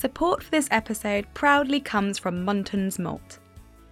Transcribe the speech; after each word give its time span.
Support 0.00 0.42
for 0.42 0.50
this 0.50 0.66
episode 0.70 1.26
proudly 1.34 1.78
comes 1.78 2.18
from 2.18 2.46
Muntons 2.46 2.98
Malt. 2.98 3.38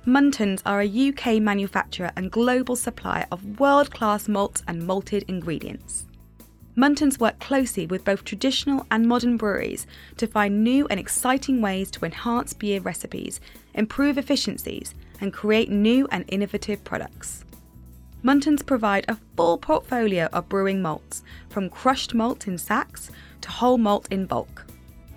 Muntons 0.06 0.62
are 0.64 0.80
a 0.80 1.08
UK 1.10 1.38
manufacturer 1.38 2.10
and 2.16 2.30
global 2.30 2.76
supplier 2.76 3.26
of 3.30 3.60
world 3.60 3.90
class 3.90 4.26
malts 4.26 4.62
and 4.66 4.86
malted 4.86 5.26
ingredients. 5.28 6.06
Muntons 6.78 7.20
work 7.20 7.38
closely 7.40 7.84
with 7.84 8.06
both 8.06 8.24
traditional 8.24 8.86
and 8.90 9.06
modern 9.06 9.36
breweries 9.36 9.86
to 10.16 10.26
find 10.26 10.64
new 10.64 10.86
and 10.88 10.98
exciting 10.98 11.60
ways 11.60 11.90
to 11.90 12.06
enhance 12.06 12.54
beer 12.54 12.80
recipes, 12.80 13.38
improve 13.74 14.16
efficiencies, 14.16 14.94
and 15.20 15.34
create 15.34 15.68
new 15.68 16.08
and 16.10 16.24
innovative 16.28 16.82
products. 16.84 17.44
Muntons 18.24 18.64
provide 18.64 19.04
a 19.08 19.18
full 19.36 19.58
portfolio 19.58 20.24
of 20.32 20.48
brewing 20.48 20.80
malts, 20.80 21.22
from 21.50 21.68
crushed 21.68 22.14
malt 22.14 22.48
in 22.48 22.56
sacks 22.56 23.10
to 23.42 23.50
whole 23.50 23.76
malt 23.76 24.08
in 24.10 24.24
bulk. 24.24 24.64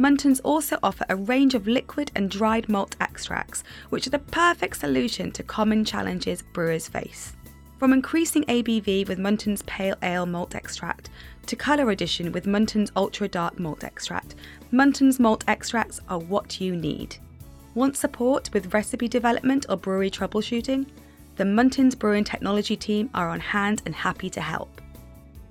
Muntons 0.01 0.41
also 0.43 0.79
offer 0.81 1.05
a 1.09 1.15
range 1.15 1.53
of 1.53 1.67
liquid 1.67 2.09
and 2.15 2.27
dried 2.27 2.67
malt 2.67 2.95
extracts, 2.99 3.63
which 3.89 4.07
are 4.07 4.09
the 4.09 4.17
perfect 4.17 4.77
solution 4.77 5.31
to 5.31 5.43
common 5.43 5.85
challenges 5.85 6.41
brewers 6.41 6.87
face. 6.87 7.33
From 7.77 7.93
increasing 7.93 8.43
ABV 8.45 9.07
with 9.07 9.19
Muntons 9.19 9.63
Pale 9.67 9.97
Ale 10.01 10.25
Malt 10.25 10.55
Extract 10.55 11.11
to 11.45 11.55
colour 11.55 11.91
addition 11.91 12.31
with 12.31 12.47
Muntons 12.47 12.89
Ultra 12.95 13.27
Dark 13.27 13.59
Malt 13.59 13.83
Extract, 13.83 14.33
Muntons 14.73 15.19
Malt 15.19 15.43
Extracts 15.47 15.99
are 16.09 16.17
what 16.17 16.59
you 16.59 16.75
need. 16.75 17.17
Want 17.75 17.95
support 17.95 18.49
with 18.53 18.73
recipe 18.73 19.07
development 19.07 19.67
or 19.69 19.77
brewery 19.77 20.09
troubleshooting? 20.09 20.87
The 21.35 21.43
Muntons 21.43 21.95
Brewing 21.95 22.23
Technology 22.23 22.75
team 22.75 23.11
are 23.13 23.29
on 23.29 23.39
hand 23.39 23.83
and 23.85 23.93
happy 23.93 24.31
to 24.31 24.41
help. 24.41 24.81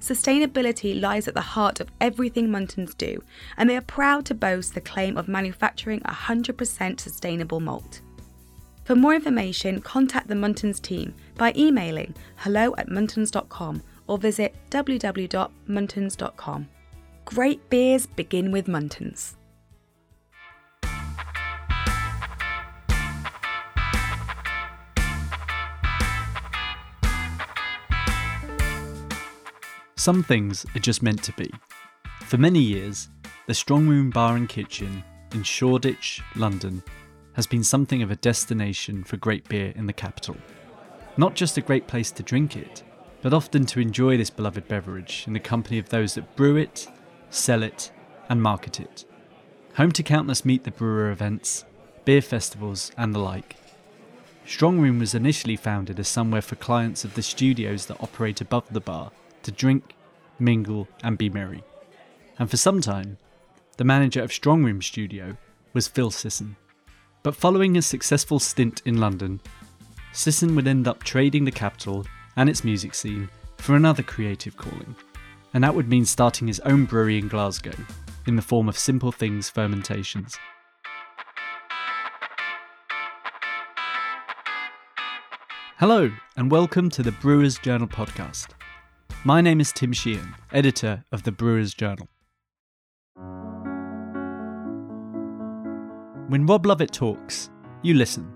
Sustainability 0.01 0.99
lies 0.99 1.29
at 1.29 1.35
the 1.35 1.41
heart 1.41 1.79
of 1.79 1.91
everything 2.01 2.49
Muntons 2.49 2.97
do, 2.97 3.23
and 3.57 3.69
they 3.69 3.77
are 3.77 3.83
proud 3.83 4.25
to 4.27 4.35
boast 4.35 4.75
the 4.75 4.81
claim 4.81 5.17
of 5.17 5.29
manufacturing 5.29 6.01
100% 6.01 6.99
sustainable 6.99 7.61
malt. 7.61 8.01
For 8.85 8.97
more 8.97 9.15
information, 9.15 9.81
contact 9.83 10.29
the 10.29 10.35
Muntons 10.35 10.81
team 10.81 11.15
by 11.37 11.53
emailing 11.57 12.15
hello 12.37 12.75
at 12.77 12.89
muntons.com 12.89 13.83
or 14.07 14.19
visit 14.19 14.55
www.muntons.com. 14.71 16.69
Great 17.25 17.71
beers 17.71 18.07
begin 18.07 18.51
with 18.51 18.67
Muntons. 18.67 19.37
Some 30.01 30.23
things 30.23 30.65
are 30.75 30.79
just 30.79 31.03
meant 31.03 31.23
to 31.25 31.33
be. 31.35 31.51
For 32.23 32.39
many 32.39 32.59
years, 32.59 33.11
the 33.47 33.53
Strongroom 33.53 34.11
Bar 34.15 34.35
and 34.35 34.49
Kitchen 34.49 35.05
in 35.35 35.43
Shoreditch, 35.43 36.23
London, 36.35 36.83
has 37.35 37.47
been 37.47 37.63
something 37.63 38.03
of 38.03 38.11
a 38.11 38.17
destination 38.17 39.05
for 39.05 39.19
great 39.19 39.47
beer 39.47 39.75
in 39.77 39.85
the 39.85 39.93
capital. 39.93 40.39
Not 41.19 41.35
just 41.35 41.59
a 41.59 41.61
great 41.61 41.87
place 41.87 42.11
to 42.13 42.23
drink 42.23 42.57
it, 42.57 42.83
but 43.21 43.35
often 43.35 43.67
to 43.67 43.81
enjoy 43.81 44.17
this 44.17 44.31
beloved 44.31 44.67
beverage 44.69 45.25
in 45.27 45.35
the 45.35 45.39
company 45.39 45.79
of 45.79 45.91
those 45.91 46.15
that 46.15 46.35
brew 46.35 46.57
it, 46.57 46.89
sell 47.29 47.63
it, 47.63 47.93
and 48.31 48.41
market 48.41 48.81
it. 48.81 49.05
Home 49.75 49.93
to 49.93 50.03
countless 50.03 50.47
Meet 50.47 50.65
the 50.65 50.71
Brewer 50.71 51.11
events, 51.11 51.67
beer 52.07 52.23
festivals, 52.23 52.91
and 52.97 53.15
the 53.15 53.19
like. 53.19 53.57
Strongroom 54.47 54.99
was 54.99 55.15
initially 55.15 55.57
founded 55.57 56.01
as 56.01 56.09
somewhere 56.09 56.41
for 56.41 56.57
clients 56.57 57.05
of 57.05 57.13
the 57.13 57.23
studios 57.23 57.85
that 57.85 58.01
operate 58.01 58.41
above 58.41 58.65
the 58.73 58.81
bar 58.81 59.13
to 59.43 59.53
drink, 59.53 59.95
mingle, 60.39 60.89
and 61.03 61.19
be 61.19 61.29
merry. 61.29 61.63
And 62.39 62.51
for 62.51 62.57
some 62.57 62.81
time, 62.81 63.19
the 63.77 63.85
manager 63.85 64.23
of 64.23 64.31
Strongroom 64.31 64.83
Studio 64.83 65.37
was 65.73 65.89
Phil 65.89 66.11
Sisson. 66.11 66.57
But 67.23 67.37
following 67.37 67.77
a 67.77 67.83
successful 67.83 68.39
stint 68.39 68.83
in 68.85 68.99
London, 68.99 69.41
Sisson 70.13 70.57
would 70.57 70.67
end 70.67 70.89
up 70.89 71.05
trading 71.05 71.45
the 71.45 71.53
capital 71.53 72.07
and 72.37 72.49
its 72.49 72.65
music 72.65 72.95
scene 72.95 73.29
for 73.59 73.77
another 73.77 74.03
creative 74.03 74.57
calling, 74.57 74.97
and 75.53 75.63
that 75.63 75.75
would 75.75 75.89
mean 75.89 76.05
starting 76.05 76.49
his 76.49 76.61
own 76.61 76.85
brewery 76.87 77.19
in 77.19 77.29
Glasgow 77.29 77.75
in 78.27 78.37
the 78.37 78.43
form 78.43 78.69
of 78.69 78.79
Simple 78.79 79.13
Things 79.13 79.51
Fermentations. 79.51 80.39
Hello, 85.79 86.11
and 86.37 86.51
welcome 86.51 86.91
to 86.91 87.03
the 87.03 87.13
Brewers 87.13 87.59
Journal 87.59 87.89
podcast. 87.89 88.49
My 89.23 89.43
name 89.43 89.61
is 89.61 89.71
Tim 89.71 89.93
Sheehan, 89.93 90.35
editor 90.51 91.05
of 91.13 91.25
the 91.25 91.31
Brewers 91.31 91.75
Journal. 91.75 92.09
When 96.29 96.47
Rob 96.47 96.65
Lovett 96.65 96.91
talks, 96.91 97.51
you 97.83 97.93
listen. 97.93 98.33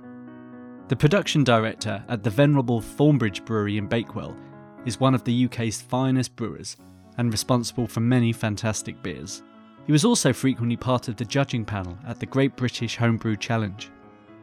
The 0.89 0.97
production 0.97 1.43
director 1.43 2.05
at 2.11 2.23
the 2.23 2.29
venerable 2.29 2.83
Thornbridge 2.83 3.47
Brewery 3.47 3.79
in 3.79 3.87
Bakewell 3.87 4.37
is 4.85 5.01
one 5.01 5.15
of 5.15 5.25
the 5.25 5.47
UK's 5.47 5.81
finest 5.81 6.37
brewers 6.37 6.77
and 7.17 7.33
responsible 7.33 7.87
for 7.87 8.01
many 8.01 8.31
fantastic 8.31 9.03
beers. 9.03 9.43
He 9.87 9.93
was 9.93 10.05
also 10.05 10.35
frequently 10.35 10.77
part 10.77 11.09
of 11.09 11.17
the 11.17 11.25
judging 11.25 11.65
panel 11.65 11.99
at 12.07 12.21
the 12.21 12.27
Great 12.27 12.57
British 12.57 12.97
Homebrew 12.97 13.37
Challenge. 13.39 13.91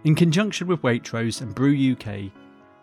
In 0.06 0.16
conjunction 0.16 0.66
with 0.66 0.82
Waitrose 0.82 1.42
and 1.42 1.54
Brew 1.54 1.92
UK, 1.92 2.32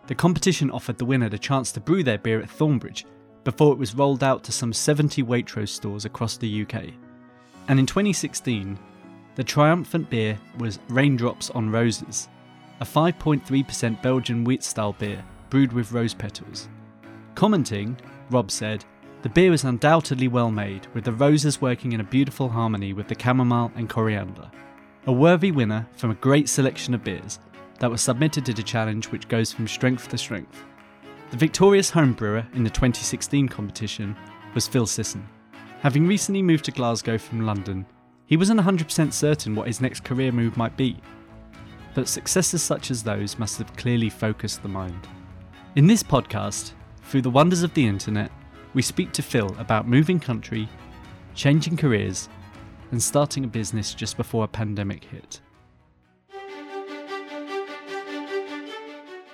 the 0.07 0.15
competition 0.15 0.71
offered 0.71 0.97
the 0.97 1.03
winner 1.03 1.27
the 1.27 1.37
chance 1.37 1.73
to 1.73 1.81
brew 1.81 2.03
their 2.03 2.19
beer 2.19 2.39
at 2.39 2.49
Thornbridge 2.49 3.03
before 3.43 3.73
it 3.73 3.79
was 3.79 3.95
rolled 3.95 4.23
out 4.23 4.43
to 4.43 4.51
some 4.51 4.73
70 4.73 5.23
Waitrose 5.23 5.69
stores 5.69 6.05
across 6.05 6.37
the 6.37 6.61
UK. 6.63 6.93
And 7.67 7.79
in 7.79 7.85
2016, 7.85 8.77
the 9.35 9.43
triumphant 9.43 10.09
beer 10.09 10.37
was 10.57 10.79
Raindrops 10.89 11.49
on 11.51 11.69
Roses, 11.69 12.27
a 12.79 12.85
5.3% 12.85 14.01
Belgian 14.01 14.43
wheat 14.43 14.63
style 14.63 14.93
beer 14.93 15.23
brewed 15.49 15.73
with 15.73 15.91
rose 15.91 16.13
petals. 16.13 16.69
Commenting, 17.35 17.97
Rob 18.29 18.51
said, 18.51 18.85
The 19.21 19.29
beer 19.29 19.51
was 19.51 19.63
undoubtedly 19.63 20.27
well 20.27 20.51
made, 20.51 20.87
with 20.93 21.05
the 21.05 21.13
roses 21.13 21.61
working 21.61 21.93
in 21.93 22.01
a 22.01 22.03
beautiful 22.03 22.49
harmony 22.49 22.93
with 22.93 23.07
the 23.07 23.19
chamomile 23.19 23.71
and 23.75 23.89
coriander. 23.89 24.49
A 25.07 25.11
worthy 25.11 25.51
winner 25.51 25.87
from 25.95 26.11
a 26.11 26.15
great 26.15 26.49
selection 26.49 26.93
of 26.93 27.03
beers 27.03 27.39
that 27.79 27.89
was 27.89 28.01
submitted 28.01 28.45
to 28.45 28.53
the 28.53 28.61
challenge 28.61 29.07
which 29.07 29.27
goes 29.27 29.51
from 29.51 29.67
strength 29.67 30.09
to 30.09 30.17
strength. 30.17 30.63
The 31.31 31.37
victorious 31.37 31.91
homebrewer 31.91 32.43
in 32.55 32.63
the 32.63 32.71
2016 32.71 33.49
competition 33.49 34.15
was 34.55 34.67
Phil 34.67 34.87
Sisson. 34.87 35.29
Having 35.81 36.07
recently 36.07 36.41
moved 36.41 36.65
to 36.65 36.71
Glasgow 36.71 37.19
from 37.19 37.45
London, 37.45 37.85
he 38.25 38.35
wasn't 38.35 38.59
100% 38.59 39.13
certain 39.13 39.53
what 39.53 39.67
his 39.67 39.79
next 39.79 40.03
career 40.03 40.31
move 40.31 40.57
might 40.57 40.75
be, 40.75 40.97
but 41.93 42.07
successes 42.07 42.63
such 42.63 42.89
as 42.89 43.03
those 43.03 43.37
must 43.37 43.59
have 43.59 43.75
clearly 43.75 44.09
focused 44.09 44.63
the 44.63 44.69
mind. 44.69 45.07
In 45.75 45.85
this 45.85 46.01
podcast, 46.01 46.71
through 47.03 47.21
the 47.21 47.29
wonders 47.29 47.61
of 47.61 47.75
the 47.75 47.85
internet, 47.85 48.31
we 48.73 48.81
speak 48.81 49.11
to 49.11 49.21
Phil 49.21 49.55
about 49.59 49.87
moving 49.87 50.19
country, 50.19 50.67
changing 51.35 51.77
careers, 51.77 52.27
and 52.89 53.01
starting 53.01 53.43
a 53.43 53.47
business 53.47 53.93
just 53.93 54.17
before 54.17 54.45
a 54.45 54.47
pandemic 54.47 55.03
hit. 55.03 55.41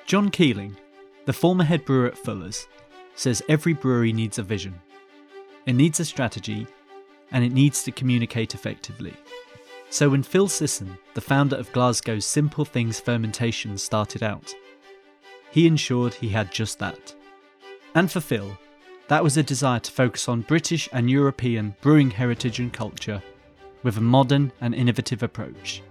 John 0.05 0.29
Keeling, 0.29 0.75
the 1.25 1.34
former 1.34 1.63
head 1.63 1.86
brewer 1.86 2.08
at 2.08 2.18
Fuller's, 2.18 2.68
says 3.16 3.44
every 3.50 3.74
brewery 3.74 4.13
needs 4.13 4.38
a 4.40 4.44
vision. 4.44 4.80
It 5.66 5.74
needs 5.74 6.00
a 6.00 6.06
strategy 6.06 6.68
and 7.31 7.44
it 7.44 7.52
needs 7.52 7.84
to 7.84 7.91
communicate 7.91 8.53
effectively. 8.53 9.13
So 9.90 10.09
when 10.09 10.24
Phil 10.24 10.47
Sisson, 10.47 10.97
the 11.14 11.22
founder 11.22 11.56
of 11.56 11.72
Glasgow's 11.72 12.25
Simple 12.25 12.66
Things 12.66 13.00
Fermentation, 13.00 13.78
started 13.78 14.24
out, 14.24 14.53
he 15.52 15.68
ensured 15.68 16.14
he 16.14 16.30
had 16.30 16.52
just 16.52 16.80
that. 16.80 17.16
And 17.96 18.11
for 18.11 18.20
Phil, 18.20 18.58
that 19.08 19.23
was 19.23 19.38
a 19.38 19.44
desire 19.44 19.79
to 19.79 19.91
focus 19.91 20.28
on 20.28 20.41
British 20.41 20.90
and 20.91 21.09
European 21.09 21.76
brewing 21.82 22.11
heritage 22.11 22.59
and 22.59 22.73
culture 22.73 23.22
with 23.84 23.97
a 23.97 24.02
modern 24.02 24.52
and 24.61 24.76
innovative 24.76 25.23
approach. 25.23 25.82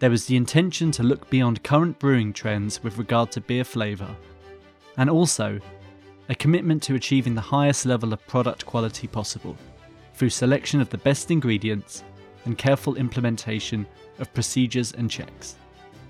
There 0.00 0.10
was 0.10 0.26
the 0.26 0.36
intention 0.36 0.90
to 0.92 1.02
look 1.02 1.30
beyond 1.30 1.62
current 1.62 1.98
brewing 1.98 2.32
trends 2.32 2.82
with 2.82 2.98
regard 2.98 3.30
to 3.32 3.40
beer 3.40 3.64
flavour, 3.64 4.14
and 4.96 5.10
also 5.10 5.60
a 6.28 6.34
commitment 6.34 6.82
to 6.82 6.94
achieving 6.94 7.34
the 7.34 7.40
highest 7.40 7.84
level 7.86 8.12
of 8.12 8.26
product 8.26 8.64
quality 8.64 9.06
possible 9.06 9.56
through 10.14 10.30
selection 10.30 10.80
of 10.80 10.88
the 10.90 10.98
best 10.98 11.30
ingredients 11.30 12.04
and 12.44 12.56
careful 12.56 12.96
implementation 12.96 13.86
of 14.18 14.32
procedures 14.32 14.92
and 14.92 15.10
checks. 15.10 15.56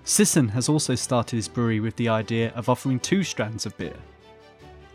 Sisson 0.05 0.49
has 0.49 0.69
also 0.69 0.95
started 0.95 1.37
his 1.37 1.49
brewery 1.49 1.81
with 1.81 1.97
the 1.97 2.09
idea 2.09 2.53
of 2.55 2.69
offering 2.69 3.01
two 3.01 3.23
strands 3.23 3.65
of 3.65 3.77
beer, 3.79 3.97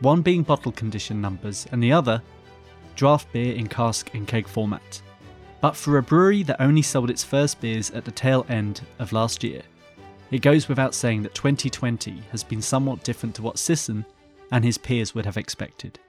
one 0.01 0.21
being 0.21 0.43
bottle 0.43 0.71
condition 0.71 1.19
numbers 1.19 1.65
and 1.71 1.81
the 1.81 1.91
other 1.91 2.21
draft 2.95 3.31
beer 3.33 3.55
in 3.55 3.67
cask 3.67 4.13
and 4.13 4.27
keg 4.27 4.47
format. 4.47 5.01
But 5.61 5.75
for 5.75 5.97
a 5.97 6.03
brewery 6.03 6.43
that 6.43 6.61
only 6.61 6.81
sold 6.81 7.09
its 7.09 7.23
first 7.23 7.59
beers 7.59 7.91
at 7.91 8.05
the 8.05 8.11
tail 8.11 8.45
end 8.49 8.81
of 8.99 9.11
last 9.11 9.43
year, 9.43 9.61
it 10.31 10.41
goes 10.41 10.67
without 10.67 10.93
saying 10.93 11.23
that 11.23 11.33
2020 11.33 12.23
has 12.31 12.43
been 12.43 12.61
somewhat 12.61 13.03
different 13.03 13.35
to 13.35 13.41
what 13.41 13.57
Sisson 13.57 14.05
and 14.51 14.63
his 14.63 14.77
peers 14.77 15.13
would 15.15 15.25
have 15.25 15.37
expected. 15.37 15.99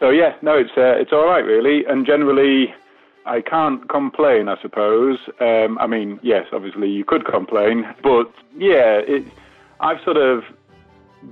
So 0.00 0.10
yeah, 0.10 0.34
no, 0.42 0.58
it's 0.58 0.70
uh, 0.76 0.96
it's 0.98 1.12
all 1.12 1.26
right 1.26 1.44
really, 1.44 1.84
and 1.84 2.04
generally 2.04 2.74
I 3.24 3.40
can't 3.40 3.88
complain, 3.88 4.48
I 4.48 4.60
suppose. 4.60 5.18
Um, 5.40 5.78
I 5.78 5.86
mean, 5.86 6.18
yes, 6.22 6.46
obviously 6.52 6.90
you 6.90 7.04
could 7.04 7.24
complain, 7.24 7.86
but 8.02 8.32
yeah, 8.56 8.98
it, 9.06 9.24
I've 9.80 10.02
sort 10.02 10.16
of 10.16 10.42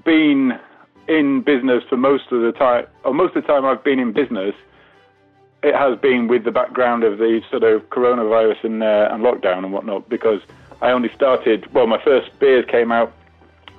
been 0.04 0.58
in 1.08 1.42
business 1.42 1.82
for 1.88 1.96
most 1.96 2.30
of 2.30 2.42
the 2.42 2.52
time, 2.52 2.86
or 3.04 3.12
most 3.12 3.34
of 3.34 3.42
the 3.42 3.48
time 3.48 3.64
I've 3.64 3.82
been 3.82 3.98
in 3.98 4.12
business, 4.12 4.54
it 5.62 5.74
has 5.74 5.98
been 5.98 6.28
with 6.28 6.44
the 6.44 6.52
background 6.52 7.02
of 7.02 7.18
the 7.18 7.42
sort 7.50 7.64
of 7.64 7.82
coronavirus 7.90 8.64
and, 8.64 8.82
uh, 8.82 9.08
and 9.10 9.22
lockdown 9.22 9.58
and 9.58 9.72
whatnot, 9.72 10.08
because 10.08 10.40
I 10.82 10.90
only 10.90 11.10
started, 11.14 11.72
well, 11.72 11.86
my 11.86 12.02
first 12.02 12.38
beers 12.38 12.64
came 12.66 12.90
out 12.90 13.12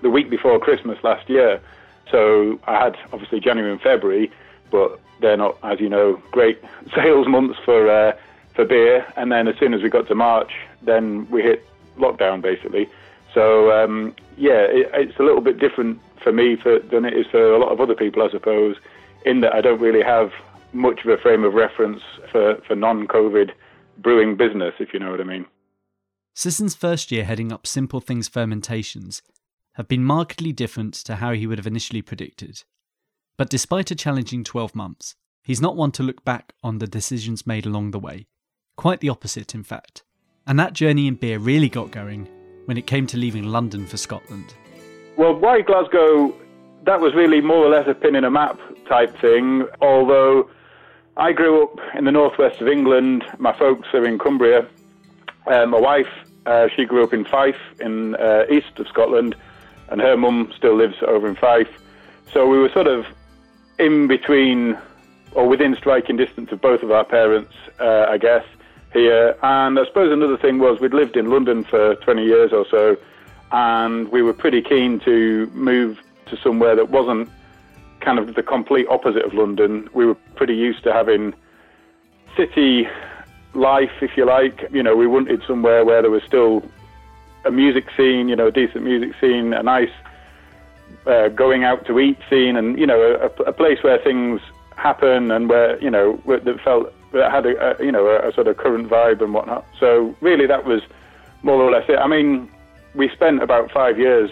the 0.02 0.10
week 0.10 0.30
before 0.30 0.60
Christmas 0.60 0.98
last 1.04 1.30
year. 1.30 1.62
So 2.10 2.60
I 2.68 2.84
had 2.84 2.98
obviously 3.14 3.40
January 3.40 3.72
and 3.72 3.82
February, 3.82 4.32
but 4.70 5.00
they're 5.22 5.38
not, 5.38 5.58
as 5.64 5.80
you 5.80 5.90
know, 5.90 6.22
great 6.32 6.62
sales 6.96 7.28
months 7.28 7.60
for 7.64 7.90
uh, 7.90 8.14
for 8.56 8.66
beer. 8.66 9.06
And 9.16 9.32
then 9.32 9.48
as 9.48 9.58
soon 9.58 9.74
as 9.74 9.82
we 9.82 9.90
got 9.90 10.08
to 10.08 10.16
March, 10.16 10.52
then 10.82 11.30
we 11.30 11.42
hit 11.42 11.66
lockdown 11.98 12.42
basically. 12.42 12.90
So 13.34 13.72
um, 13.72 14.16
yeah, 14.38 14.62
it, 14.64 14.90
it's 14.94 15.20
a 15.20 15.24
little 15.24 15.42
bit 15.42 15.60
different 15.60 16.00
for 16.22 16.32
me 16.32 16.56
for, 16.56 16.80
than 16.80 17.06
it 17.06 17.14
is 17.14 17.26
for 17.28 17.54
a 17.54 17.58
lot 17.58 17.72
of 17.72 17.80
other 17.80 17.96
people, 17.96 18.22
I 18.22 18.30
suppose, 18.30 18.76
in 19.26 19.42
that 19.42 19.54
I 19.54 19.62
don't 19.62 19.80
really 19.80 20.02
have 20.02 20.32
much 20.74 21.04
of 21.04 21.10
a 21.10 21.18
frame 21.18 21.44
of 21.44 21.54
reference 21.54 22.02
for, 22.32 22.56
for 22.68 22.76
non-COVID 22.76 23.52
brewing 23.98 24.36
business, 24.36 24.74
if 24.80 24.94
you 24.94 25.00
know 25.00 25.12
what 25.12 25.22
I 25.22 25.26
mean. 25.26 25.46
Sisson's 26.34 26.76
first 26.76 27.12
year 27.12 27.26
heading 27.26 27.52
up 27.52 27.68
Simple 27.68 28.00
Things 28.00 28.28
Fermentations 28.30 29.22
have 29.74 29.88
been 29.88 30.04
markedly 30.04 30.52
different 30.52 30.94
to 30.94 31.16
how 31.16 31.34
he 31.34 31.46
would 31.46 31.58
have 31.58 31.68
initially 31.68 32.02
predicted. 32.02 32.64
But 33.38 33.50
despite 33.50 33.92
a 33.92 33.96
challenging 33.96 34.44
12 34.44 34.74
months, 34.76 35.16
he's 35.44 35.62
not 35.62 35.76
one 35.76 35.92
to 35.94 36.04
look 36.04 36.24
back 36.24 36.54
on 36.64 36.78
the 36.78 36.88
decisions 36.88 37.48
made 37.48 37.66
along 37.66 37.92
the 37.92 38.00
way. 38.00 38.28
Quite 38.78 39.02
the 39.02 39.10
opposite, 39.10 39.54
in 39.54 39.64
fact. 39.64 40.04
And 40.48 40.60
that 40.60 40.74
journey 40.74 41.08
in 41.08 41.16
beer 41.16 41.38
really 41.38 41.70
got 41.70 41.92
going 41.92 42.28
when 42.66 42.78
it 42.78 42.88
came 42.88 43.08
to 43.08 43.18
leaving 43.18 43.44
London 43.44 43.86
for 43.86 43.98
Scotland. 43.98 44.54
Well, 45.18 45.36
why 45.36 45.62
Glasgow? 45.62 46.34
That 46.86 47.00
was 47.00 47.14
really 47.14 47.42
more 47.42 47.66
or 47.66 47.70
less 47.70 47.88
a 47.88 47.94
pin 47.94 48.16
in 48.16 48.24
a 48.24 48.32
map 48.32 48.60
type 48.88 49.16
thing, 49.20 49.68
although 49.82 50.50
I 51.18 51.32
grew 51.32 51.64
up 51.64 51.78
in 51.96 52.06
the 52.06 52.12
northwest 52.12 52.60
of 52.62 52.68
England. 52.68 53.24
My 53.38 53.58
folks 53.58 53.90
are 53.94 54.06
in 54.06 54.18
Cumbria. 54.18 54.68
Uh, 55.52 55.66
my 55.66 55.78
wife, 55.78 56.08
uh, 56.46 56.70
she 56.74 56.86
grew 56.86 57.04
up 57.04 57.12
in 57.12 57.26
Fife, 57.26 57.60
in 57.82 58.16
uh, 58.16 58.46
east 58.50 58.80
of 58.80 58.88
Scotland, 58.88 59.36
and 59.90 60.00
her 60.00 60.16
mum 60.16 60.50
still 60.56 60.78
lives 60.78 60.96
over 61.06 61.28
in 61.28 61.36
Fife. 61.36 61.68
So 62.32 62.48
we 62.48 62.58
were 62.58 62.70
sort 62.70 62.88
of 62.88 63.06
in 63.78 64.08
between 64.08 64.78
or 65.34 65.50
within 65.50 65.76
striking 65.76 66.16
distance 66.16 66.54
of 66.54 66.62
both 66.62 66.84
of 66.84 66.92
our 66.92 67.04
parents, 67.04 67.54
uh, 67.82 68.06
I 68.08 68.18
guess, 68.18 68.46
here. 68.94 69.36
And 69.44 69.78
I 69.78 69.84
suppose 69.86 70.14
another 70.14 70.38
thing 70.38 70.60
was 70.60 70.80
we'd 70.80 70.94
lived 70.94 71.18
in 71.18 71.30
London 71.30 71.66
for 71.66 71.96
20 71.96 72.24
years 72.24 72.54
or 72.54 72.66
so, 72.72 72.96
and 73.52 74.08
we 74.10 74.22
were 74.22 74.34
pretty 74.34 74.62
keen 74.62 75.02
to 75.02 75.48
move 75.48 76.00
to 76.28 76.38
somewhere 76.38 76.78
that 76.78 76.92
wasn't 76.92 77.30
kind 78.00 78.20
of 78.20 78.36
the 78.36 78.44
complete 78.44 78.88
opposite 78.90 79.26
of 79.26 79.34
London. 79.34 79.90
We 79.94 80.06
were 80.06 80.16
pretty 80.36 80.56
used 80.56 80.86
to 80.86 80.94
having 80.94 81.34
city 82.38 82.88
life, 83.54 83.92
if 84.02 84.18
you 84.18 84.26
like. 84.26 84.68
You 84.72 84.84
know, 84.84 84.96
we 84.96 85.08
wanted 85.08 85.42
somewhere 85.48 85.86
where 85.86 86.02
there 86.02 86.12
was 86.12 86.24
still 86.24 86.64
a 87.46 87.52
music 87.52 87.86
scene, 87.98 88.30
you 88.30 88.36
know, 88.36 88.48
a 88.48 88.52
decent 88.52 88.84
music 88.84 89.14
scene, 89.20 89.54
a 89.54 89.64
nice 89.64 89.92
uh, 91.06 91.30
going 91.30 91.64
out 91.64 91.86
to 91.88 92.00
eat 92.00 92.18
scene, 92.30 92.56
and 92.56 92.78
you 92.78 92.86
know, 92.86 93.02
a, 93.02 93.44
a, 93.44 93.54
place 93.54 93.80
where 93.82 93.98
things 93.98 94.42
happen 94.76 95.32
and 95.32 95.50
where 95.50 95.82
you 95.82 95.90
know 95.90 96.22
that 96.26 96.60
felt 96.64 96.94
that 97.14 97.32
had 97.32 97.46
a, 97.46 97.80
a 97.82 97.84
you 97.84 97.92
know 97.92 98.08
a, 98.08 98.30
a, 98.30 98.34
sort 98.34 98.48
of 98.48 98.58
current 98.58 98.90
vibe 98.90 99.22
and 99.22 99.34
whatnot. 99.34 99.66
So 99.80 100.16
really, 100.22 100.48
that 100.48 100.66
was 100.66 100.82
more 101.44 101.62
or 101.62 101.72
less 101.72 101.86
it. 101.90 101.98
I 101.98 102.08
mean, 102.08 102.50
we 102.96 103.10
spent 103.10 103.42
about 103.42 103.72
five 103.72 103.98
years 103.98 104.30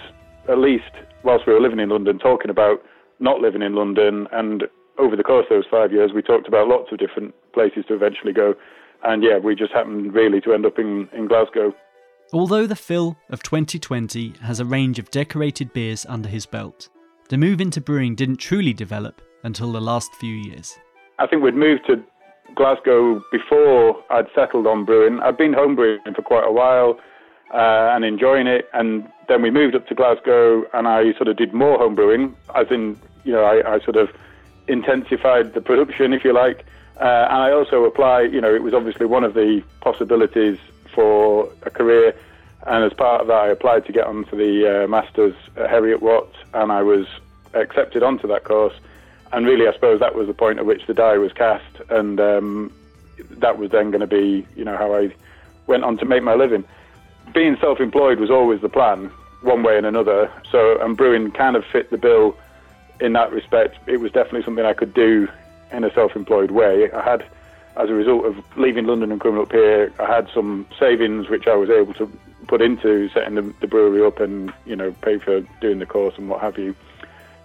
at 0.47 0.57
least 0.57 0.91
whilst 1.23 1.45
we 1.45 1.53
were 1.53 1.61
living 1.61 1.79
in 1.79 1.89
London 1.89 2.17
talking 2.17 2.49
about 2.49 2.83
not 3.19 3.41
living 3.41 3.61
in 3.61 3.75
London, 3.75 4.27
and 4.31 4.63
over 4.97 5.15
the 5.15 5.23
course 5.23 5.45
of 5.49 5.57
those 5.57 5.65
five 5.69 5.91
years, 5.91 6.11
we 6.13 6.21
talked 6.21 6.47
about 6.47 6.67
lots 6.67 6.91
of 6.91 6.99
different 6.99 7.33
places 7.53 7.85
to 7.87 7.93
eventually 7.93 8.33
go. 8.33 8.55
And 9.03 9.23
yeah, 9.23 9.37
we 9.37 9.55
just 9.55 9.71
happened 9.71 10.13
really 10.13 10.41
to 10.41 10.53
end 10.53 10.65
up 10.65 10.77
in, 10.77 11.07
in 11.13 11.27
Glasgow. 11.27 11.73
Although 12.31 12.67
the 12.67 12.75
Phil 12.75 13.17
of 13.29 13.41
2020 13.41 14.33
has 14.41 14.59
a 14.59 14.65
range 14.65 14.99
of 14.99 15.09
decorated 15.09 15.73
beers 15.73 16.05
under 16.07 16.29
his 16.29 16.45
belt, 16.45 16.89
the 17.29 17.37
move 17.37 17.59
into 17.59 17.81
brewing 17.81 18.15
didn't 18.15 18.37
truly 18.37 18.73
develop 18.73 19.21
until 19.43 19.71
the 19.71 19.81
last 19.81 20.13
few 20.15 20.33
years. 20.35 20.77
I 21.17 21.27
think 21.27 21.43
we'd 21.43 21.55
moved 21.55 21.85
to 21.87 22.03
Glasgow 22.55 23.21
before 23.31 24.03
I'd 24.09 24.27
settled 24.35 24.67
on 24.67 24.85
brewing. 24.85 25.19
I'd 25.21 25.37
been 25.37 25.53
homebrewing 25.53 26.15
for 26.15 26.21
quite 26.21 26.45
a 26.45 26.51
while 26.51 26.99
uh, 27.53 27.93
and 27.93 28.05
enjoying 28.05 28.47
it, 28.47 28.69
and 28.73 29.09
then 29.27 29.41
we 29.41 29.49
moved 29.49 29.75
up 29.75 29.87
to 29.87 29.95
Glasgow, 29.95 30.65
and 30.73 30.87
I 30.87 31.13
sort 31.13 31.27
of 31.27 31.37
did 31.37 31.53
more 31.53 31.79
homebrewing, 31.79 32.35
as 32.55 32.67
in, 32.69 32.99
you 33.23 33.31
know, 33.31 33.43
I, 33.43 33.75
I 33.75 33.79
sort 33.79 33.95
of 33.95 34.09
intensified 34.67 35.53
the 35.53 35.61
production, 35.61 36.13
if 36.13 36.23
you 36.23 36.33
like. 36.33 36.65
Uh, 36.99 37.27
and 37.29 37.37
I 37.37 37.51
also 37.51 37.85
applied, 37.85 38.33
you 38.33 38.41
know, 38.41 38.53
it 38.53 38.61
was 38.61 38.73
obviously 38.73 39.05
one 39.05 39.23
of 39.23 39.33
the 39.33 39.63
possibilities 39.79 40.57
for 40.93 41.49
a 41.63 41.69
career. 41.69 42.13
And 42.67 42.83
as 42.83 42.93
part 42.93 43.21
of 43.21 43.27
that, 43.27 43.37
I 43.37 43.47
applied 43.47 43.85
to 43.85 43.93
get 43.93 44.05
onto 44.05 44.35
the 44.35 44.83
uh, 44.83 44.87
Masters 44.87 45.33
at 45.55 45.69
Heriot 45.69 46.01
Watt, 46.01 46.29
and 46.53 46.71
I 46.71 46.83
was 46.83 47.07
accepted 47.53 48.03
onto 48.03 48.27
that 48.27 48.43
course. 48.43 48.73
And 49.31 49.45
really, 49.45 49.67
I 49.67 49.73
suppose 49.73 50.01
that 50.01 50.13
was 50.13 50.27
the 50.27 50.33
point 50.33 50.59
at 50.59 50.65
which 50.65 50.87
the 50.87 50.93
die 50.93 51.17
was 51.17 51.31
cast, 51.31 51.79
and 51.89 52.19
um, 52.19 52.73
that 53.29 53.57
was 53.57 53.71
then 53.71 53.91
going 53.91 54.01
to 54.01 54.07
be, 54.07 54.45
you 54.57 54.65
know, 54.65 54.75
how 54.75 54.93
I 54.93 55.13
went 55.67 55.85
on 55.85 55.97
to 55.99 56.05
make 56.05 56.23
my 56.23 56.33
living. 56.33 56.65
Being 57.33 57.55
self-employed 57.61 58.19
was 58.19 58.29
always 58.29 58.59
the 58.59 58.69
plan, 58.69 59.09
one 59.41 59.63
way 59.63 59.77
and 59.77 59.85
another. 59.85 60.29
So, 60.51 60.81
and 60.81 60.97
brewing 60.97 61.31
kind 61.31 61.55
of 61.55 61.63
fit 61.63 61.91
the 61.91 61.97
bill 61.97 62.35
in 62.99 63.13
that 63.13 63.31
respect. 63.31 63.77
It 63.87 63.97
was 64.01 64.11
definitely 64.11 64.43
something 64.43 64.65
I 64.65 64.73
could 64.73 64.93
do 64.93 65.29
in 65.71 65.83
a 65.83 65.93
self-employed 65.93 66.51
way. 66.51 66.91
I 66.91 67.03
had 67.03 67.23
as 67.77 67.89
a 67.89 67.93
result 67.93 68.25
of 68.25 68.35
leaving 68.57 68.85
London 68.85 69.11
and 69.11 69.21
coming 69.21 69.41
up 69.41 69.51
here, 69.51 69.93
I 69.99 70.05
had 70.05 70.27
some 70.33 70.67
savings 70.77 71.29
which 71.29 71.47
I 71.47 71.55
was 71.55 71.69
able 71.69 71.93
to 71.95 72.11
put 72.47 72.61
into 72.61 73.09
setting 73.13 73.35
the, 73.35 73.53
the 73.61 73.67
brewery 73.67 74.05
up 74.05 74.19
and 74.19 74.51
you 74.65 74.75
know 74.75 74.91
pay 75.01 75.17
for 75.19 75.41
doing 75.61 75.79
the 75.79 75.85
course 75.85 76.15
and 76.17 76.29
what 76.29 76.41
have 76.41 76.57
you. 76.57 76.75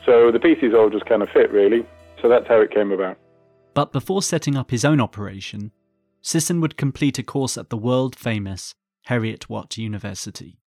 So 0.04 0.30
the 0.32 0.40
pieces 0.40 0.74
all 0.74 0.90
just 0.90 1.06
kind 1.06 1.22
of 1.22 1.28
fit 1.30 1.50
really. 1.52 1.86
So 2.20 2.28
that's 2.28 2.48
how 2.48 2.60
it 2.60 2.70
came 2.70 2.90
about. 2.90 3.18
But 3.74 3.92
before 3.92 4.22
setting 4.22 4.56
up 4.56 4.70
his 4.70 4.84
own 4.84 5.00
operation, 5.00 5.72
Sisson 6.20 6.60
would 6.60 6.76
complete 6.76 7.18
a 7.18 7.22
course 7.22 7.58
at 7.58 7.70
the 7.70 7.76
world 7.76 8.16
famous 8.16 8.74
Heriot 9.08 9.48
Watt 9.48 9.76
University. 9.76 10.58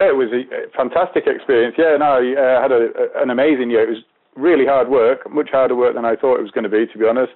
It 0.00 0.16
was 0.16 0.28
a 0.32 0.70
fantastic 0.76 1.26
experience. 1.26 1.76
Yeah, 1.78 1.96
no, 1.96 2.04
I 2.04 2.34
uh, 2.34 2.62
had 2.62 2.72
a, 2.72 2.88
an 3.16 3.30
amazing 3.30 3.70
year. 3.70 3.84
It 3.84 3.90
was 3.90 4.04
really 4.36 4.66
hard 4.66 4.88
work, 4.88 5.30
much 5.30 5.50
harder 5.50 5.76
work 5.76 5.94
than 5.94 6.04
I 6.04 6.16
thought 6.16 6.38
it 6.38 6.42
was 6.42 6.50
going 6.50 6.64
to 6.64 6.70
be, 6.70 6.86
to 6.86 6.98
be 6.98 7.06
honest. 7.06 7.32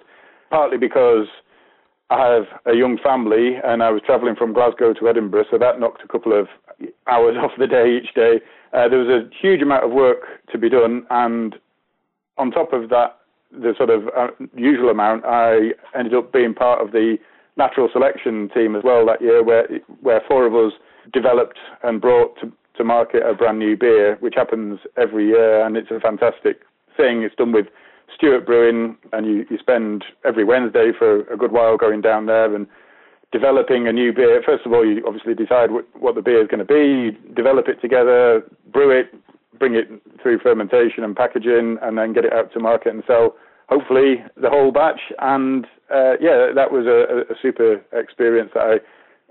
Partly 0.50 0.78
because 0.78 1.26
I 2.10 2.34
have 2.34 2.44
a 2.66 2.76
young 2.76 2.98
family 3.02 3.56
and 3.64 3.82
I 3.82 3.90
was 3.90 4.00
travelling 4.06 4.36
from 4.36 4.52
Glasgow 4.52 4.92
to 4.94 5.08
Edinburgh, 5.08 5.46
so 5.50 5.58
that 5.58 5.80
knocked 5.80 6.04
a 6.04 6.08
couple 6.08 6.38
of 6.38 6.48
hours 7.08 7.36
off 7.42 7.52
the 7.58 7.66
day 7.66 7.96
each 7.96 8.14
day. 8.14 8.40
Uh, 8.72 8.88
there 8.88 8.98
was 8.98 9.08
a 9.08 9.28
huge 9.40 9.62
amount 9.62 9.84
of 9.84 9.90
work 9.90 10.22
to 10.52 10.58
be 10.58 10.68
done, 10.68 11.06
and 11.10 11.56
on 12.38 12.50
top 12.50 12.72
of 12.72 12.90
that, 12.90 13.18
the 13.50 13.74
sort 13.76 13.90
of 13.90 14.08
uh, 14.16 14.28
usual 14.54 14.90
amount, 14.90 15.24
I 15.24 15.70
ended 15.96 16.14
up 16.14 16.32
being 16.32 16.52
part 16.52 16.80
of 16.84 16.92
the 16.92 17.16
natural 17.56 17.88
selection 17.92 18.50
team 18.54 18.76
as 18.76 18.82
well 18.84 19.06
that 19.06 19.22
year, 19.22 19.42
where 19.42 19.66
where 20.02 20.20
four 20.28 20.46
of 20.46 20.54
us 20.54 20.72
developed 21.12 21.58
and 21.82 22.00
brought 22.00 22.38
to, 22.40 22.52
to 22.76 22.84
market 22.84 23.22
a 23.24 23.34
brand 23.34 23.58
new 23.58 23.76
beer, 23.76 24.16
which 24.20 24.34
happens 24.36 24.80
every 24.96 25.28
year, 25.28 25.64
and 25.64 25.76
it's 25.76 25.90
a 25.90 26.00
fantastic 26.00 26.60
thing. 26.96 27.22
It's 27.22 27.34
done 27.34 27.52
with 27.52 27.66
Stewart 28.14 28.46
Brewing, 28.46 28.96
and 29.12 29.26
you, 29.26 29.44
you 29.50 29.58
spend 29.58 30.04
every 30.24 30.44
Wednesday 30.44 30.90
for 30.96 31.20
a 31.32 31.36
good 31.36 31.52
while 31.52 31.76
going 31.76 32.00
down 32.00 32.26
there 32.26 32.54
and 32.54 32.66
developing 33.32 33.88
a 33.88 33.92
new 33.92 34.12
beer. 34.12 34.42
First 34.44 34.64
of 34.66 34.72
all, 34.72 34.86
you 34.86 35.02
obviously 35.06 35.34
decide 35.34 35.70
what, 35.70 35.84
what 35.98 36.14
the 36.14 36.22
beer 36.22 36.42
is 36.42 36.48
going 36.48 36.64
to 36.64 36.64
be, 36.64 36.74
you 36.74 37.34
develop 37.34 37.68
it 37.68 37.80
together, 37.80 38.42
brew 38.72 38.90
it, 38.90 39.14
bring 39.58 39.74
it 39.74 39.88
through 40.22 40.38
fermentation 40.38 41.02
and 41.02 41.16
packaging, 41.16 41.78
and 41.82 41.98
then 41.98 42.12
get 42.12 42.24
it 42.24 42.32
out 42.32 42.52
to 42.52 42.60
market 42.60 42.94
and 42.94 43.02
sell. 43.06 43.34
Hopefully, 43.68 44.22
the 44.40 44.48
whole 44.48 44.70
batch. 44.70 45.00
And 45.18 45.66
uh, 45.90 46.14
yeah, 46.20 46.52
that 46.54 46.70
was 46.70 46.86
a, 46.86 47.32
a 47.32 47.36
super 47.42 47.82
experience 47.92 48.52
that 48.54 48.60
I 48.60 48.76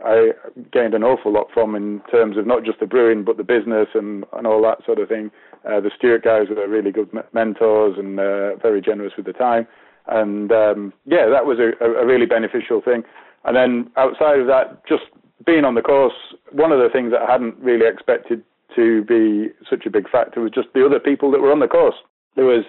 I 0.04 0.32
gained 0.74 0.94
an 0.94 1.04
awful 1.04 1.32
lot 1.32 1.48
from 1.54 1.76
in 1.76 2.02
terms 2.12 2.38
of 2.38 2.46
not 2.46 2.66
just 2.66 2.80
the 2.80 2.86
brewing 2.86 3.24
but 3.24 3.38
the 3.38 3.44
business 3.44 3.88
and, 3.94 4.26
and 4.34 4.46
all 4.46 4.62
that 4.64 4.84
sort 4.86 5.00
of 5.00 5.08
thing. 5.08 5.32
Uh, 5.68 5.80
the 5.80 5.92
Stewart 5.98 6.24
guys 6.24 6.48
were 6.50 6.68
really 6.68 6.92
good 6.92 7.10
mentors 7.34 7.98
and 7.98 8.20
uh, 8.20 8.56
very 8.58 8.82
generous 8.82 9.14
with 9.18 9.26
the 9.26 9.34
time. 9.34 9.68
And 10.08 10.52
um, 10.52 10.94
yeah, 11.06 11.28
that 11.30 11.46
was 11.46 11.58
a, 11.60 11.84
a 11.84 12.06
really 12.06 12.26
beneficial 12.26 12.82
thing. 12.82 13.04
And 13.44 13.56
then 13.56 13.92
outside 13.98 14.40
of 14.40 14.48
that, 14.48 14.86
just 14.88 15.04
being 15.46 15.66
on 15.66 15.76
the 15.76 15.82
course, 15.82 16.14
one 16.52 16.72
of 16.72 16.80
the 16.80 16.90
things 16.90 17.12
that 17.12 17.22
I 17.22 17.32
hadn't 17.32 17.58
really 17.60 17.88
expected 17.88 18.44
to 18.76 19.04
be 19.06 19.50
such 19.70 19.86
a 19.86 19.90
big 19.90 20.10
factor 20.10 20.42
was 20.42 20.52
just 20.52 20.68
the 20.74 20.86
other 20.86 21.00
people 21.00 21.32
that 21.32 21.42
were 21.42 21.52
on 21.52 21.60
the 21.60 21.68
course. 21.68 21.96
There 22.36 22.46
was 22.46 22.66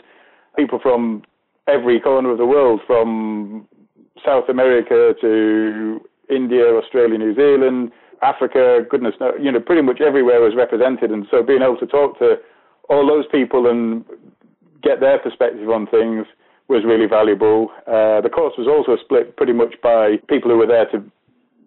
people 0.56 0.78
from 0.82 1.22
every 1.66 2.00
corner 2.00 2.30
of 2.30 2.38
the 2.38 2.46
world, 2.46 2.80
from 2.86 3.66
South 4.24 4.48
America 4.48 5.14
to 5.20 6.00
India, 6.30 6.74
Australia, 6.74 7.18
New 7.18 7.34
Zealand, 7.34 7.92
Africa, 8.22 8.80
goodness 8.88 9.14
knows, 9.20 9.34
you 9.40 9.52
know, 9.52 9.60
pretty 9.60 9.82
much 9.82 10.00
everywhere 10.00 10.40
was 10.40 10.54
represented. 10.56 11.10
And 11.10 11.26
so 11.30 11.42
being 11.42 11.62
able 11.62 11.76
to 11.78 11.86
talk 11.86 12.18
to 12.18 12.36
all 12.88 13.06
those 13.06 13.24
people 13.30 13.68
and 13.68 14.04
get 14.82 15.00
their 15.00 15.18
perspective 15.18 15.68
on 15.70 15.86
things 15.86 16.26
was 16.68 16.82
really 16.84 17.06
valuable. 17.06 17.70
Uh, 17.86 18.20
the 18.20 18.30
course 18.30 18.54
was 18.58 18.66
also 18.66 19.00
split 19.02 19.36
pretty 19.36 19.52
much 19.52 19.74
by 19.82 20.16
people 20.28 20.50
who 20.50 20.56
were 20.56 20.66
there 20.66 20.86
to 20.90 21.02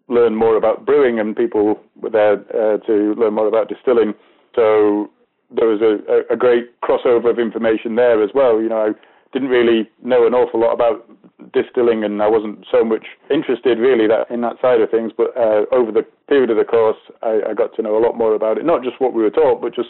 learn 0.07 0.35
more 0.35 0.57
about 0.57 0.85
brewing 0.85 1.19
and 1.19 1.35
people 1.35 1.79
were 2.01 2.09
there 2.09 2.33
uh, 2.53 2.77
to 2.85 3.13
learn 3.15 3.33
more 3.33 3.47
about 3.47 3.69
distilling. 3.69 4.13
So 4.55 5.09
there 5.55 5.67
was 5.67 5.81
a, 5.81 6.33
a 6.33 6.37
great 6.37 6.79
crossover 6.81 7.29
of 7.29 7.39
information 7.39 7.95
there 7.95 8.23
as 8.23 8.31
well. 8.33 8.61
You 8.61 8.69
know, 8.69 8.87
I 8.87 8.89
didn't 9.31 9.49
really 9.49 9.89
know 10.03 10.25
an 10.27 10.33
awful 10.33 10.59
lot 10.59 10.73
about 10.73 11.07
distilling, 11.53 12.03
and 12.03 12.21
I 12.21 12.27
wasn't 12.27 12.65
so 12.71 12.83
much 12.83 13.05
interested 13.29 13.77
really 13.79 14.07
that 14.07 14.29
in 14.29 14.41
that 14.41 14.57
side 14.61 14.81
of 14.81 14.89
things. 14.89 15.11
But 15.15 15.35
uh, 15.37 15.65
over 15.71 15.91
the 15.91 16.05
period 16.27 16.49
of 16.49 16.57
the 16.57 16.65
course, 16.65 16.97
I, 17.21 17.41
I 17.49 17.53
got 17.53 17.75
to 17.75 17.81
know 17.81 17.97
a 17.97 18.03
lot 18.03 18.17
more 18.17 18.35
about 18.35 18.57
it. 18.57 18.65
Not 18.65 18.83
just 18.83 18.99
what 18.99 19.13
we 19.13 19.21
were 19.21 19.29
taught, 19.29 19.61
but 19.61 19.75
just 19.75 19.89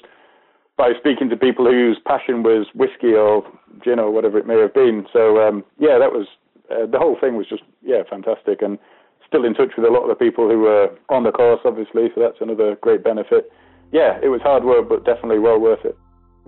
by 0.79 0.93
speaking 0.97 1.27
to 1.29 1.35
people 1.35 1.65
whose 1.65 1.99
passion 2.07 2.41
was 2.41 2.65
whiskey 2.73 3.13
or 3.13 3.43
gin 3.83 3.99
or 3.99 4.09
whatever 4.09 4.39
it 4.39 4.47
may 4.47 4.57
have 4.57 4.73
been. 4.73 5.05
So 5.11 5.43
um, 5.43 5.63
yeah, 5.77 5.99
that 5.99 6.15
was 6.15 6.25
uh, 6.71 6.87
the 6.87 6.97
whole 6.97 7.17
thing 7.19 7.35
was 7.35 7.47
just 7.47 7.63
yeah 7.83 8.01
fantastic, 8.09 8.63
and 8.63 8.79
still 9.27 9.43
in 9.43 9.53
touch 9.53 9.75
with 9.75 9.85
a 9.85 9.91
lot 9.91 10.07
of 10.07 10.09
the 10.09 10.15
people 10.15 10.47
who 10.49 10.59
were 10.59 10.89
on 11.09 11.23
the 11.23 11.31
course, 11.31 11.59
obviously. 11.65 12.07
So 12.15 12.21
that's 12.21 12.39
another 12.39 12.77
great 12.81 13.03
benefit 13.03 13.51
yeah, 13.91 14.19
it 14.21 14.29
was 14.29 14.41
hard 14.41 14.63
work, 14.63 14.87
but 14.87 15.05
definitely 15.05 15.39
well 15.39 15.59
worth 15.59 15.83
it. 15.85 15.97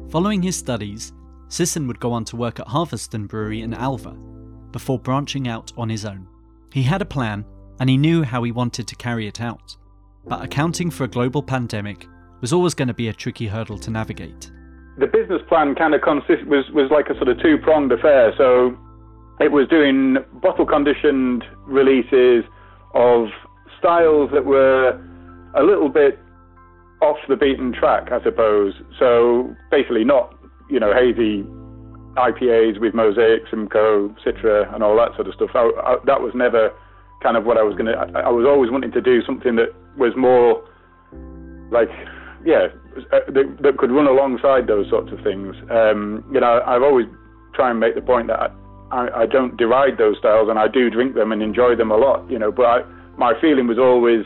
Following 0.09 0.41
his 0.41 0.55
studies, 0.55 1.13
Sisson 1.47 1.87
would 1.87 1.99
go 1.99 2.11
on 2.11 2.25
to 2.25 2.35
work 2.35 2.59
at 2.59 2.67
Harviestoun 2.67 3.27
Brewery 3.27 3.61
in 3.61 3.73
Alva 3.73 4.11
before 4.71 4.99
branching 4.99 5.47
out 5.47 5.71
on 5.77 5.89
his 5.89 6.05
own. 6.05 6.27
He 6.71 6.83
had 6.83 7.01
a 7.01 7.05
plan 7.05 7.45
and 7.79 7.89
he 7.89 7.97
knew 7.97 8.23
how 8.23 8.43
he 8.43 8.51
wanted 8.51 8.87
to 8.87 8.95
carry 8.95 9.27
it 9.27 9.41
out, 9.41 9.75
but 10.25 10.43
accounting 10.43 10.89
for 10.89 11.03
a 11.03 11.09
global 11.09 11.43
pandemic 11.43 12.07
was 12.41 12.51
always 12.51 12.73
going 12.73 12.87
to 12.87 12.93
be 12.93 13.07
a 13.07 13.13
tricky 13.13 13.47
hurdle 13.47 13.77
to 13.79 13.91
navigate. 13.91 14.51
The 14.97 15.07
business 15.07 15.41
plan 15.47 15.75
kind 15.75 15.93
of 15.93 16.01
consist 16.01 16.45
was 16.45 16.69
was 16.73 16.91
like 16.91 17.09
a 17.09 17.15
sort 17.15 17.29
of 17.29 17.41
two 17.41 17.57
pronged 17.57 17.91
affair. 17.91 18.33
So 18.37 18.77
it 19.39 19.51
was 19.51 19.67
doing 19.69 20.17
bottle 20.41 20.65
conditioned 20.65 21.43
releases 21.65 22.43
of 22.93 23.27
styles 23.79 24.29
that 24.33 24.45
were 24.45 24.99
a 25.55 25.63
little 25.63 25.89
bit 25.89 26.19
off 27.01 27.17
the 27.27 27.35
beaten 27.35 27.73
track, 27.73 28.11
I 28.11 28.21
suppose. 28.23 28.73
So 28.99 29.55
basically, 29.71 30.03
not 30.03 30.35
you 30.69 30.79
know 30.79 30.93
hazy 30.93 31.43
IPAs 32.15 32.79
with 32.79 32.93
Mosaic, 32.93 33.43
Simcoe, 33.49 34.09
Citra, 34.25 34.73
and 34.73 34.83
all 34.83 34.97
that 34.97 35.15
sort 35.15 35.27
of 35.27 35.33
stuff. 35.33 35.51
I, 35.55 35.71
I, 35.83 35.97
that 36.05 36.21
was 36.21 36.33
never 36.35 36.71
kind 37.23 37.37
of 37.37 37.45
what 37.45 37.57
I 37.57 37.63
was 37.63 37.75
to. 37.77 37.91
I 37.91 38.29
was 38.29 38.45
always 38.45 38.71
wanting 38.71 38.91
to 38.91 39.01
do 39.01 39.21
something 39.23 39.55
that 39.55 39.73
was 39.97 40.13
more 40.17 40.63
like, 41.71 41.89
yeah, 42.45 42.67
uh, 43.11 43.19
that, 43.27 43.57
that 43.61 43.77
could 43.77 43.91
run 43.91 44.07
alongside 44.07 44.67
those 44.67 44.89
sorts 44.89 45.11
of 45.11 45.19
things. 45.23 45.55
Um, 45.69 46.23
you 46.31 46.39
know, 46.39 46.61
I've 46.65 46.83
always 46.83 47.07
tried 47.53 47.71
and 47.71 47.79
make 47.79 47.95
the 47.95 48.01
point 48.01 48.27
that 48.27 48.51
I, 48.91 49.23
I, 49.23 49.25
don't 49.25 49.57
deride 49.57 49.97
those 49.97 50.17
styles, 50.19 50.49
and 50.49 50.59
I 50.59 50.67
do 50.67 50.89
drink 50.89 51.15
them 51.15 51.31
and 51.31 51.41
enjoy 51.41 51.75
them 51.75 51.91
a 51.91 51.97
lot. 51.97 52.29
You 52.29 52.39
know, 52.39 52.51
but 52.51 52.65
I, 52.65 52.81
my 53.17 53.33
feeling 53.39 53.67
was 53.67 53.77
always 53.77 54.25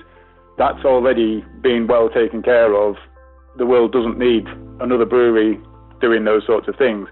that's 0.57 0.86
already 0.86 1.43
been 1.62 1.88
well 1.88 2.10
taken 2.10 2.41
care 2.41 2.74
of. 2.74 2.95
The 3.57 3.65
world 3.65 3.91
doesn't 3.91 4.17
need 4.17 4.48
another 4.79 5.05
brewery 5.05 5.60
doing 6.01 6.24
those 6.25 6.45
sorts 6.45 6.67
of 6.67 6.75
things. 6.77 7.07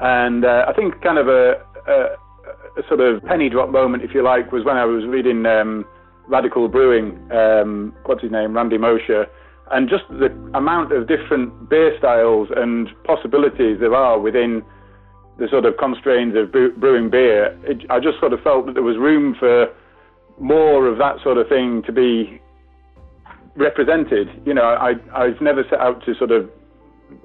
And 0.00 0.44
uh, 0.44 0.66
I 0.68 0.72
think 0.72 1.00
kind 1.02 1.18
of 1.18 1.28
a, 1.28 1.62
a, 1.86 2.80
a, 2.80 2.88
sort 2.88 3.00
of 3.00 3.22
penny 3.24 3.48
drop 3.48 3.70
moment, 3.70 4.02
if 4.02 4.14
you 4.14 4.22
like, 4.22 4.52
was 4.52 4.64
when 4.64 4.76
I 4.76 4.84
was 4.84 5.04
reading 5.06 5.44
um, 5.46 5.84
Radical 6.28 6.68
Brewing, 6.68 7.18
um, 7.30 7.94
what's 8.04 8.22
his 8.22 8.32
name, 8.32 8.54
Randy 8.54 8.78
Mosher, 8.78 9.26
and 9.70 9.88
just 9.88 10.04
the 10.10 10.26
amount 10.54 10.92
of 10.92 11.06
different 11.06 11.68
beer 11.68 11.96
styles 11.98 12.48
and 12.54 12.88
possibilities 13.04 13.78
there 13.80 13.94
are 13.94 14.18
within 14.18 14.62
the 15.38 15.48
sort 15.48 15.64
of 15.64 15.76
constraints 15.78 16.36
of 16.36 16.52
brewing 16.52 17.10
beer. 17.10 17.58
It, 17.64 17.82
I 17.90 17.98
just 18.00 18.20
sort 18.20 18.32
of 18.32 18.40
felt 18.42 18.66
that 18.66 18.74
there 18.74 18.82
was 18.82 18.96
room 18.98 19.34
for 19.38 19.72
more 20.38 20.86
of 20.86 20.98
that 20.98 21.22
sort 21.22 21.38
of 21.38 21.48
thing 21.48 21.82
to 21.86 21.92
be 21.92 22.40
represented. 23.56 24.28
You 24.44 24.54
know, 24.54 24.64
I 24.64 24.94
I've 25.14 25.40
never 25.40 25.64
set 25.68 25.80
out 25.80 26.04
to 26.04 26.14
sort 26.14 26.30
of 26.30 26.50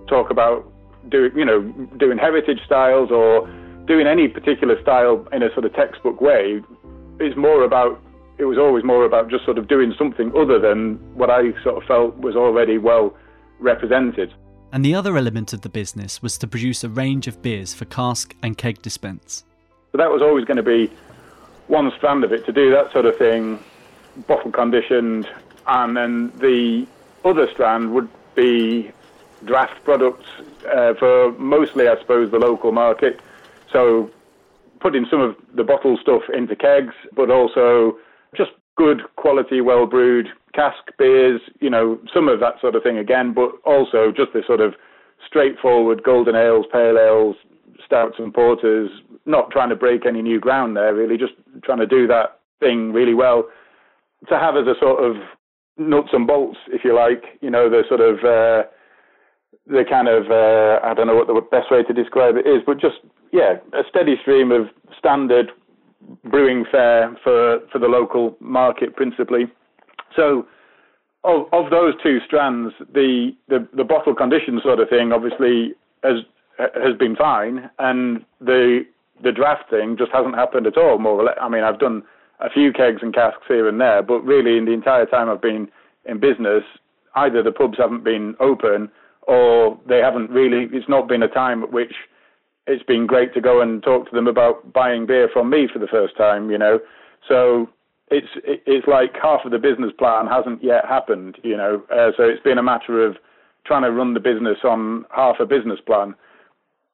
talk 0.07 0.29
about 0.29 0.71
doing 1.09 1.31
you 1.35 1.45
know 1.45 1.61
doing 1.97 2.17
heritage 2.17 2.59
styles 2.65 3.11
or 3.11 3.47
doing 3.87 4.07
any 4.07 4.27
particular 4.27 4.81
style 4.81 5.25
in 5.31 5.43
a 5.43 5.51
sort 5.53 5.65
of 5.65 5.73
textbook 5.73 6.21
way. 6.21 6.61
It's 7.19 7.37
more 7.37 7.63
about 7.63 8.01
it 8.37 8.45
was 8.45 8.57
always 8.57 8.83
more 8.83 9.05
about 9.05 9.29
just 9.29 9.45
sort 9.45 9.57
of 9.57 9.67
doing 9.67 9.93
something 9.97 10.31
other 10.37 10.59
than 10.59 10.95
what 11.15 11.29
I 11.29 11.51
sort 11.63 11.81
of 11.81 11.83
felt 11.87 12.17
was 12.17 12.35
already 12.35 12.77
well 12.77 13.15
represented. 13.59 14.33
And 14.71 14.83
the 14.83 14.93
other 14.95 15.17
element 15.17 15.53
of 15.53 15.61
the 15.61 15.69
business 15.69 16.21
was 16.21 16.37
to 16.39 16.47
produce 16.47 16.83
a 16.83 16.89
range 16.89 17.27
of 17.27 17.41
beers 17.41 17.73
for 17.73 17.85
cask 17.85 18.35
and 18.43 18.57
keg 18.57 18.81
dispense. 18.81 19.45
So 19.91 19.97
that 19.97 20.11
was 20.11 20.21
always 20.21 20.45
going 20.45 20.57
to 20.57 20.63
be 20.63 20.91
one 21.67 21.91
strand 21.95 22.23
of 22.23 22.31
it 22.31 22.45
to 22.45 22.51
do 22.51 22.71
that 22.71 22.91
sort 22.91 23.05
of 23.05 23.17
thing, 23.17 23.59
bottle 24.27 24.51
conditioned, 24.51 25.27
and 25.67 25.97
then 25.97 26.31
the 26.37 26.85
other 27.25 27.49
strand 27.51 27.93
would 27.93 28.09
be 28.35 28.91
draft 29.45 29.83
products 29.83 30.27
uh, 30.71 30.93
for 30.95 31.31
mostly, 31.33 31.87
I 31.87 31.97
suppose, 31.99 32.31
the 32.31 32.39
local 32.39 32.71
market. 32.71 33.19
So 33.71 34.11
putting 34.79 35.05
some 35.09 35.21
of 35.21 35.35
the 35.53 35.63
bottle 35.63 35.97
stuff 35.97 36.23
into 36.33 36.55
kegs, 36.55 36.93
but 37.13 37.31
also 37.31 37.97
just 38.35 38.51
good 38.75 39.01
quality, 39.15 39.61
well 39.61 39.85
brewed 39.85 40.27
cask 40.53 40.77
beers, 40.97 41.39
you 41.59 41.69
know, 41.69 41.99
some 42.13 42.27
of 42.27 42.39
that 42.39 42.59
sort 42.59 42.75
of 42.75 42.81
thing 42.81 42.97
again, 42.97 43.33
but 43.33 43.51
also 43.63 44.11
just 44.15 44.33
the 44.33 44.41
sort 44.45 44.59
of 44.59 44.73
straightforward 45.25 46.03
golden 46.03 46.35
ales, 46.35 46.65
pale 46.71 46.97
ales, 46.97 47.35
stouts 47.85 48.15
and 48.17 48.33
porters, 48.33 48.89
not 49.25 49.51
trying 49.51 49.69
to 49.69 49.75
break 49.75 50.05
any 50.05 50.21
new 50.21 50.39
ground 50.39 50.75
there, 50.75 50.93
really, 50.93 51.17
just 51.17 51.33
trying 51.63 51.77
to 51.79 51.85
do 51.85 52.07
that 52.07 52.39
thing 52.59 52.91
really 52.91 53.13
well. 53.13 53.47
To 54.29 54.39
have 54.39 54.55
as 54.57 54.65
a 54.65 54.73
sort 54.79 55.03
of 55.03 55.17
nuts 55.77 56.09
and 56.11 56.25
bolts, 56.25 56.57
if 56.67 56.81
you 56.83 56.95
like. 56.95 57.23
You 57.41 57.51
know, 57.51 57.69
the 57.69 57.83
sort 57.87 58.01
of 58.01 58.17
uh, 58.19 58.67
the 59.67 59.83
kind 59.87 60.07
of 60.07 60.31
uh, 60.31 60.83
I 60.83 60.93
don't 60.95 61.07
know 61.07 61.15
what 61.15 61.27
the 61.27 61.39
best 61.51 61.71
way 61.71 61.83
to 61.83 61.93
describe 61.93 62.35
it 62.35 62.47
is, 62.47 62.63
but 62.65 62.81
just 62.81 62.97
yeah, 63.31 63.57
a 63.73 63.83
steady 63.87 64.15
stream 64.21 64.51
of 64.51 64.67
standard 64.97 65.51
brewing 66.23 66.65
fare 66.71 67.15
for 67.23 67.59
for 67.71 67.79
the 67.79 67.87
local 67.87 68.35
market 68.39 68.95
principally. 68.95 69.45
So. 70.15 70.47
Of, 71.23 71.47
of 71.51 71.71
those 71.71 71.93
two 72.01 72.19
strands, 72.25 72.73
the, 72.93 73.31
the, 73.49 73.67
the 73.75 73.83
bottle 73.83 74.15
condition 74.15 74.61
sort 74.63 74.79
of 74.79 74.87
thing 74.87 75.11
obviously 75.11 75.73
has 76.01 76.19
has 76.57 76.95
been 76.97 77.15
fine, 77.15 77.69
and 77.79 78.23
the 78.39 78.85
the 79.23 79.31
draft 79.31 79.69
thing 79.69 79.97
just 79.97 80.11
hasn't 80.13 80.35
happened 80.35 80.67
at 80.67 80.77
all. 80.77 80.99
More 80.99 81.19
or 81.19 81.25
less, 81.25 81.37
I 81.41 81.49
mean, 81.49 81.63
I've 81.63 81.79
done 81.79 82.03
a 82.39 82.49
few 82.49 82.71
kegs 82.71 83.01
and 83.01 83.13
casks 83.13 83.43
here 83.47 83.67
and 83.67 83.81
there, 83.81 84.03
but 84.03 84.19
really 84.21 84.57
in 84.57 84.65
the 84.65 84.71
entire 84.71 85.05
time 85.05 85.29
I've 85.29 85.41
been 85.41 85.67
in 86.05 86.19
business, 86.19 86.63
either 87.15 87.41
the 87.43 87.51
pubs 87.51 87.77
haven't 87.77 88.03
been 88.03 88.35
open 88.39 88.89
or 89.23 89.77
they 89.87 89.97
haven't 89.97 90.29
really, 90.29 90.67
it's 90.71 90.87
not 90.87 91.07
been 91.07 91.23
a 91.23 91.27
time 91.27 91.63
at 91.63 91.73
which 91.73 91.93
it's 92.67 92.83
been 92.83 93.07
great 93.07 93.33
to 93.33 93.41
go 93.41 93.61
and 93.61 93.81
talk 93.81 94.09
to 94.09 94.15
them 94.15 94.27
about 94.27 94.73
buying 94.73 95.05
beer 95.05 95.29
from 95.31 95.49
me 95.49 95.67
for 95.71 95.79
the 95.79 95.87
first 95.87 96.17
time, 96.17 96.51
you 96.51 96.57
know. 96.57 96.79
So 97.27 97.69
it's 98.09 98.27
it's 98.45 98.87
like 98.87 99.13
half 99.21 99.41
of 99.45 99.51
the 99.51 99.59
business 99.59 99.91
plan 99.97 100.27
hasn't 100.27 100.63
yet 100.63 100.85
happened, 100.85 101.37
you 101.43 101.57
know. 101.57 101.83
Uh, 101.91 102.11
so 102.15 102.23
it's 102.23 102.43
been 102.43 102.57
a 102.57 102.63
matter 102.63 103.05
of 103.05 103.17
trying 103.65 103.83
to 103.83 103.91
run 103.91 104.13
the 104.13 104.19
business 104.19 104.59
on 104.63 105.05
half 105.13 105.37
a 105.39 105.45
business 105.45 105.79
plan 105.85 106.15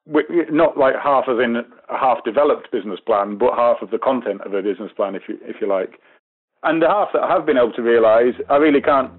not 0.05 0.77
like 0.77 0.95
half 1.01 1.25
as 1.29 1.37
in 1.43 1.57
a 1.57 1.97
half 1.97 2.23
developed 2.23 2.71
business 2.71 2.99
plan, 2.99 3.37
but 3.37 3.53
half 3.55 3.81
of 3.81 3.91
the 3.91 3.97
content 3.97 4.41
of 4.41 4.53
a 4.53 4.61
business 4.61 4.91
plan, 4.95 5.15
if 5.15 5.23
you 5.27 5.37
if 5.43 5.57
you 5.61 5.67
like. 5.67 5.99
And 6.63 6.81
the 6.81 6.87
half 6.87 7.09
that 7.13 7.23
I 7.23 7.33
have 7.33 7.45
been 7.45 7.57
able 7.57 7.73
to 7.73 7.81
realise, 7.81 8.35
I 8.49 8.57
really 8.57 8.81
can't 8.81 9.11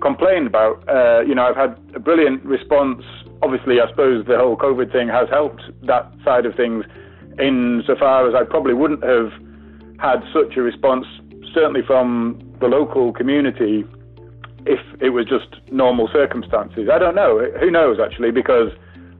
complain 0.00 0.46
about. 0.46 0.86
Uh, 0.88 1.20
you 1.20 1.34
know, 1.34 1.46
I've 1.46 1.56
had 1.56 1.78
a 1.94 1.98
brilliant 1.98 2.44
response. 2.44 3.02
Obviously, 3.42 3.80
I 3.80 3.88
suppose 3.88 4.26
the 4.26 4.36
whole 4.36 4.56
COVID 4.56 4.90
thing 4.90 5.08
has 5.08 5.28
helped 5.30 5.62
that 5.82 6.12
side 6.24 6.46
of 6.46 6.54
things, 6.54 6.84
insofar 7.38 8.28
as 8.28 8.34
I 8.34 8.44
probably 8.44 8.74
wouldn't 8.74 9.04
have 9.04 9.32
had 9.98 10.22
such 10.32 10.56
a 10.56 10.62
response, 10.62 11.06
certainly 11.54 11.82
from 11.86 12.40
the 12.60 12.66
local 12.66 13.12
community, 13.12 13.84
if 14.66 14.80
it 15.00 15.10
was 15.10 15.26
just 15.26 15.60
normal 15.70 16.08
circumstances. 16.12 16.88
I 16.92 16.98
don't 16.98 17.14
know. 17.14 17.48
Who 17.60 17.70
knows 17.70 17.98
actually, 18.00 18.32
because 18.32 18.72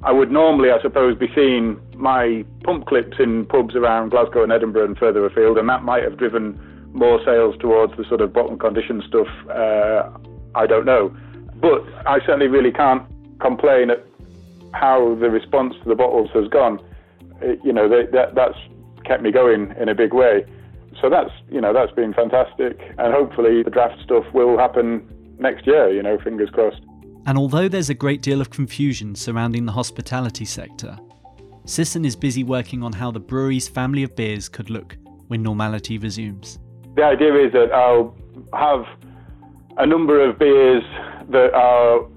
I 0.02 0.12
would 0.12 0.30
normally, 0.30 0.70
I 0.70 0.80
suppose, 0.80 1.16
be 1.18 1.26
seeing 1.34 1.80
my 1.94 2.44
pump 2.64 2.86
clips 2.86 3.16
in 3.18 3.46
pubs 3.46 3.74
around 3.74 4.10
Glasgow 4.10 4.42
and 4.42 4.52
Edinburgh 4.52 4.84
and 4.84 4.98
further 4.98 5.24
afield, 5.26 5.58
and 5.58 5.68
that 5.68 5.82
might 5.82 6.04
have 6.04 6.16
driven 6.16 6.58
more 6.92 7.20
sales 7.24 7.56
towards 7.58 7.96
the 7.96 8.04
sort 8.04 8.20
of 8.20 8.32
bottle 8.32 8.56
condition 8.56 9.02
stuff. 9.06 9.26
Uh, 9.50 10.10
I 10.54 10.66
don't 10.66 10.84
know, 10.84 11.14
but 11.60 11.82
I 12.06 12.18
certainly 12.20 12.46
really 12.46 12.72
can't 12.72 13.02
complain 13.40 13.90
at 13.90 14.04
how 14.72 15.16
the 15.20 15.30
response 15.30 15.74
to 15.82 15.88
the 15.88 15.94
bottles 15.94 16.30
has 16.34 16.48
gone. 16.48 16.80
It, 17.40 17.60
you 17.64 17.72
know, 17.72 17.88
they, 17.88 18.10
that 18.12 18.34
that's 18.34 18.58
kept 19.04 19.22
me 19.22 19.30
going 19.30 19.74
in 19.80 19.88
a 19.88 19.94
big 19.94 20.12
way. 20.12 20.44
so 21.00 21.08
that's 21.08 21.30
you 21.50 21.60
know 21.60 21.72
that's 21.72 21.92
been 21.92 22.12
fantastic, 22.12 22.78
and 22.98 23.12
hopefully 23.12 23.62
the 23.62 23.70
draft 23.70 24.00
stuff 24.02 24.24
will 24.34 24.58
happen 24.58 25.08
next 25.38 25.66
year. 25.66 25.92
You 25.92 26.02
know, 26.02 26.18
fingers 26.18 26.50
crossed. 26.50 26.82
And 27.26 27.36
although 27.36 27.68
there's 27.68 27.90
a 27.90 27.94
great 27.94 28.22
deal 28.22 28.40
of 28.40 28.50
confusion 28.50 29.14
surrounding 29.14 29.66
the 29.66 29.72
hospitality 29.72 30.46
sector, 30.46 30.98
Sisson 31.66 32.04
is 32.06 32.16
busy 32.16 32.42
working 32.42 32.82
on 32.82 32.92
how 32.92 33.10
the 33.10 33.20
brewery's 33.20 33.68
family 33.68 34.02
of 34.02 34.16
beers 34.16 34.48
could 34.48 34.70
look 34.70 34.96
when 35.26 35.42
normality 35.42 35.98
resumes. 35.98 36.58
The 36.96 37.04
idea 37.04 37.34
is 37.46 37.52
that 37.52 37.70
I'll 37.72 38.16
have 38.54 38.86
a 39.76 39.86
number 39.86 40.26
of 40.26 40.38
beers 40.38 40.82
that 41.28 41.52
are 41.52 42.08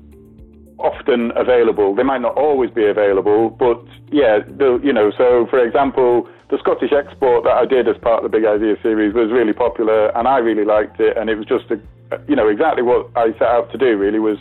often 0.83 1.31
available. 1.35 1.95
They 1.95 2.03
might 2.03 2.21
not 2.21 2.37
always 2.37 2.71
be 2.71 2.85
available, 2.85 3.49
but 3.49 3.81
yeah, 4.11 4.39
you 4.83 4.93
know. 4.93 5.11
So, 5.17 5.47
for 5.49 5.59
example, 5.59 6.27
the 6.49 6.57
Scottish 6.59 6.91
export 6.91 7.43
that 7.45 7.53
I 7.53 7.65
did 7.65 7.87
as 7.87 7.97
part 8.01 8.23
of 8.23 8.31
the 8.31 8.37
Big 8.37 8.45
Idea 8.45 8.75
series 8.83 9.13
was 9.13 9.31
really 9.31 9.53
popular, 9.53 10.15
and 10.17 10.27
I 10.27 10.37
really 10.39 10.65
liked 10.65 10.99
it. 10.99 11.17
And 11.17 11.29
it 11.29 11.35
was 11.35 11.45
just, 11.45 11.65
a, 11.71 11.79
you 12.27 12.35
know, 12.35 12.47
exactly 12.47 12.83
what 12.83 13.09
I 13.15 13.31
set 13.33 13.47
out 13.47 13.71
to 13.71 13.77
do. 13.77 13.97
Really 13.97 14.19
was 14.19 14.37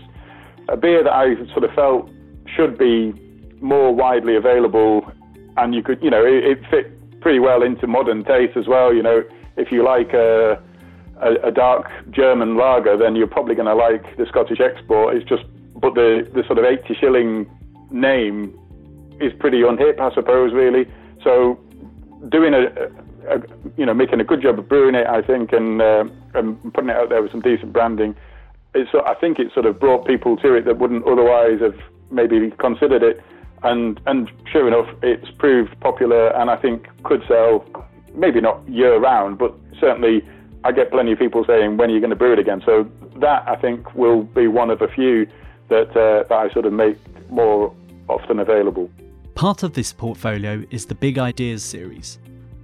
a 0.68 0.76
beer 0.76 1.04
that 1.04 1.12
I 1.12 1.35
sort 1.52 1.64
of 1.64 1.73
felt 1.75 2.11
should 2.56 2.76
be 2.76 3.12
more 3.61 3.94
widely 3.94 4.37
available, 4.37 5.11
and 5.56 5.75
you 5.75 5.82
could, 5.82 6.02
you 6.02 6.11
know, 6.11 6.25
it, 6.25 6.44
it 6.44 6.59
fit 6.70 7.20
pretty 7.20 7.38
well 7.38 7.62
into 7.62 7.87
modern 7.87 8.25
taste 8.25 8.56
as 8.56 8.66
well. 8.66 8.92
You 8.92 9.02
know, 9.02 9.23
if 9.56 9.70
you 9.70 9.85
like 9.85 10.12
a, 10.14 10.61
a, 11.20 11.49
a 11.49 11.52
dark 11.52 11.87
German 12.11 12.56
lager, 12.56 12.97
then 12.97 13.14
you're 13.14 13.26
probably 13.26 13.54
going 13.54 13.66
to 13.66 13.75
like 13.75 14.16
the 14.16 14.26
Scottish 14.26 14.59
export. 14.59 15.16
It's 15.16 15.28
just, 15.28 15.44
but 15.80 15.94
the 15.94 16.28
the 16.34 16.44
sort 16.46 16.58
of 16.58 16.64
80 16.64 16.94
shilling 16.94 17.50
name 17.90 18.58
is 19.20 19.32
pretty 19.38 19.58
unhip, 19.58 20.00
I 20.00 20.14
suppose, 20.14 20.52
really. 20.52 20.87
So 21.22 21.58
doing 22.28 22.54
a, 22.54 22.66
a, 23.28 23.40
you 23.76 23.84
know, 23.84 23.94
making 23.94 24.20
a 24.20 24.25
good 24.25 24.42
job 24.42 24.58
of 24.58 24.68
brewing 24.68 24.94
it, 24.94 25.06
I 25.06 25.22
think, 25.22 25.52
and 25.52 25.80
uh, 25.80 26.04
and 26.34 26.72
putting 26.75 26.90
it 26.90 26.96
out 26.96 27.08
there 27.08 27.22
with 27.22 27.32
some 27.32 27.40
decent 27.40 27.72
branding. 27.72 28.14
It's, 28.75 28.90
I 28.94 29.14
think 29.14 29.38
it 29.40 29.52
sort 29.52 29.66
of 29.66 29.80
brought 29.80 30.06
people 30.06 30.37
to 30.38 30.54
it 30.54 30.64
that 30.64 30.78
wouldn't 30.78 31.04
otherwise 31.04 31.60
have 31.60 31.75
maybe 32.10 32.52
considered 32.58 33.02
it 33.02 33.20
and 33.62 34.00
and 34.06 34.30
sure 34.50 34.66
enough, 34.66 34.88
it's 35.02 35.30
proved 35.38 35.78
popular, 35.80 36.28
and 36.28 36.50
I 36.50 36.56
think 36.56 36.88
could 37.04 37.22
sell, 37.28 37.64
maybe 38.14 38.40
not 38.40 38.66
year 38.68 38.99
round, 38.99 39.38
but 39.38 39.54
certainly 39.78 40.26
I 40.64 40.72
get 40.72 40.90
plenty 40.90 41.12
of 41.12 41.18
people 41.18 41.44
saying 41.46 41.76
when 41.76 41.90
are 41.90 41.92
you 41.92 42.00
going 42.00 42.10
to 42.10 42.16
brew 42.16 42.32
it 42.32 42.38
again. 42.38 42.62
So 42.64 42.90
that 43.20 43.46
I 43.46 43.56
think 43.56 43.94
will 43.94 44.22
be 44.22 44.46
one 44.46 44.70
of 44.70 44.80
a 44.80 44.88
few 44.88 45.26
that 45.71 45.91
uh, 45.97 46.29
that 46.29 46.33
I 46.33 46.53
sort 46.53 46.67
of 46.67 46.73
make 46.73 46.97
more 47.31 47.75
often 48.09 48.39
available. 48.39 48.91
Part 49.35 49.62
of 49.62 49.73
this 49.73 49.93
portfolio 49.93 50.62
is 50.71 50.85
the 50.87 50.95
Big 50.95 51.19
Ideas 51.19 51.65
series, 51.65 52.19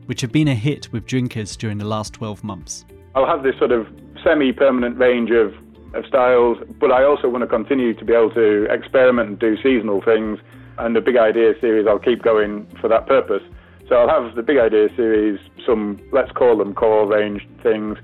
which 0.06 0.20
have 0.20 0.32
been 0.32 0.48
a 0.48 0.54
hit 0.54 0.92
with 0.92 1.06
drinkers 1.06 1.56
during 1.56 1.78
the 1.78 1.86
last 1.86 2.12
12 2.12 2.44
months. 2.44 2.84
I'll 3.14 3.26
have 3.26 3.42
this 3.42 3.56
sort 3.58 3.72
of 3.72 3.86
semi-permanent 4.22 4.98
range 4.98 5.30
of 5.30 5.54
of 5.94 6.04
styles, 6.06 6.58
but 6.78 6.92
I 6.92 7.04
also 7.04 7.28
want 7.28 7.42
to 7.42 7.46
continue 7.46 7.94
to 7.94 8.04
be 8.04 8.12
able 8.12 8.30
to 8.32 8.64
experiment 8.70 9.28
and 9.30 9.38
do 9.38 9.56
seasonal 9.62 10.02
things 10.02 10.38
and 10.78 10.94
the 10.94 11.00
Big 11.00 11.16
Idea 11.16 11.54
series, 11.60 11.86
I'll 11.86 11.98
keep 11.98 12.22
going 12.22 12.66
for 12.80 12.88
that 12.88 13.06
purpose. 13.06 13.42
So 13.88 13.96
I'll 13.96 14.08
have 14.08 14.34
the 14.34 14.42
Big 14.42 14.58
Idea 14.58 14.88
series, 14.96 15.38
some, 15.64 16.00
let's 16.12 16.30
call 16.32 16.58
them 16.58 16.74
core 16.74 17.06
range 17.06 17.46
things, 17.62 17.96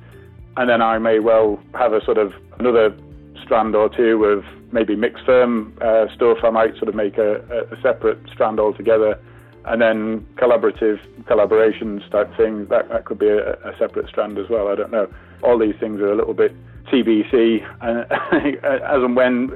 and 0.57 0.69
then 0.71 0.81
I 0.81 0.99
may 0.99 1.19
well 1.19 1.61
have 1.75 1.93
a 1.93 2.03
sort 2.05 2.19
of 2.19 2.33
another 2.59 2.97
strand 3.43 3.75
or 3.75 3.89
two 3.89 4.25
of 4.25 4.45
maybe 4.73 4.97
mixed 4.97 5.25
ferm 5.25 5.77
uh, 5.81 6.07
stuff. 6.15 6.39
I 6.43 6.51
might 6.51 6.75
sort 6.77 6.89
of 6.89 6.95
make 6.95 7.19
a, 7.19 7.37
a 7.71 7.81
separate 7.83 8.19
strand 8.33 8.59
altogether, 8.59 9.19
and 9.67 9.81
then 9.81 10.27
collaborative 10.37 10.99
collaborations 11.25 12.09
type 12.11 12.35
things. 12.37 12.69
That, 12.69 12.89
that 12.89 13.05
could 13.05 13.19
be 13.19 13.29
a, 13.29 13.53
a 13.53 13.77
separate 13.79 14.09
strand 14.09 14.38
as 14.38 14.49
well. 14.49 14.68
I 14.68 14.75
don't 14.75 14.90
know. 14.90 15.12
All 15.42 15.59
these 15.59 15.75
things 15.79 16.01
are 16.01 16.12
a 16.12 16.16
little 16.16 16.35
bit 16.35 16.55
TBC, 16.87 17.66
and 17.81 18.01
as 18.64 19.03
and 19.03 19.16
when 19.16 19.53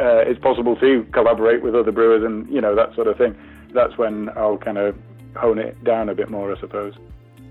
uh, 0.00 0.24
it's 0.26 0.40
possible 0.40 0.76
to 0.76 1.06
collaborate 1.12 1.62
with 1.62 1.74
other 1.74 1.92
brewers 1.92 2.24
and 2.24 2.48
you 2.48 2.60
know 2.60 2.74
that 2.74 2.94
sort 2.94 3.06
of 3.06 3.16
thing. 3.16 3.36
That's 3.72 3.96
when 3.96 4.30
I'll 4.36 4.58
kind 4.58 4.78
of 4.78 4.96
hone 5.36 5.58
it 5.58 5.82
down 5.84 6.08
a 6.08 6.14
bit 6.14 6.28
more, 6.28 6.54
I 6.54 6.58
suppose. 6.58 6.94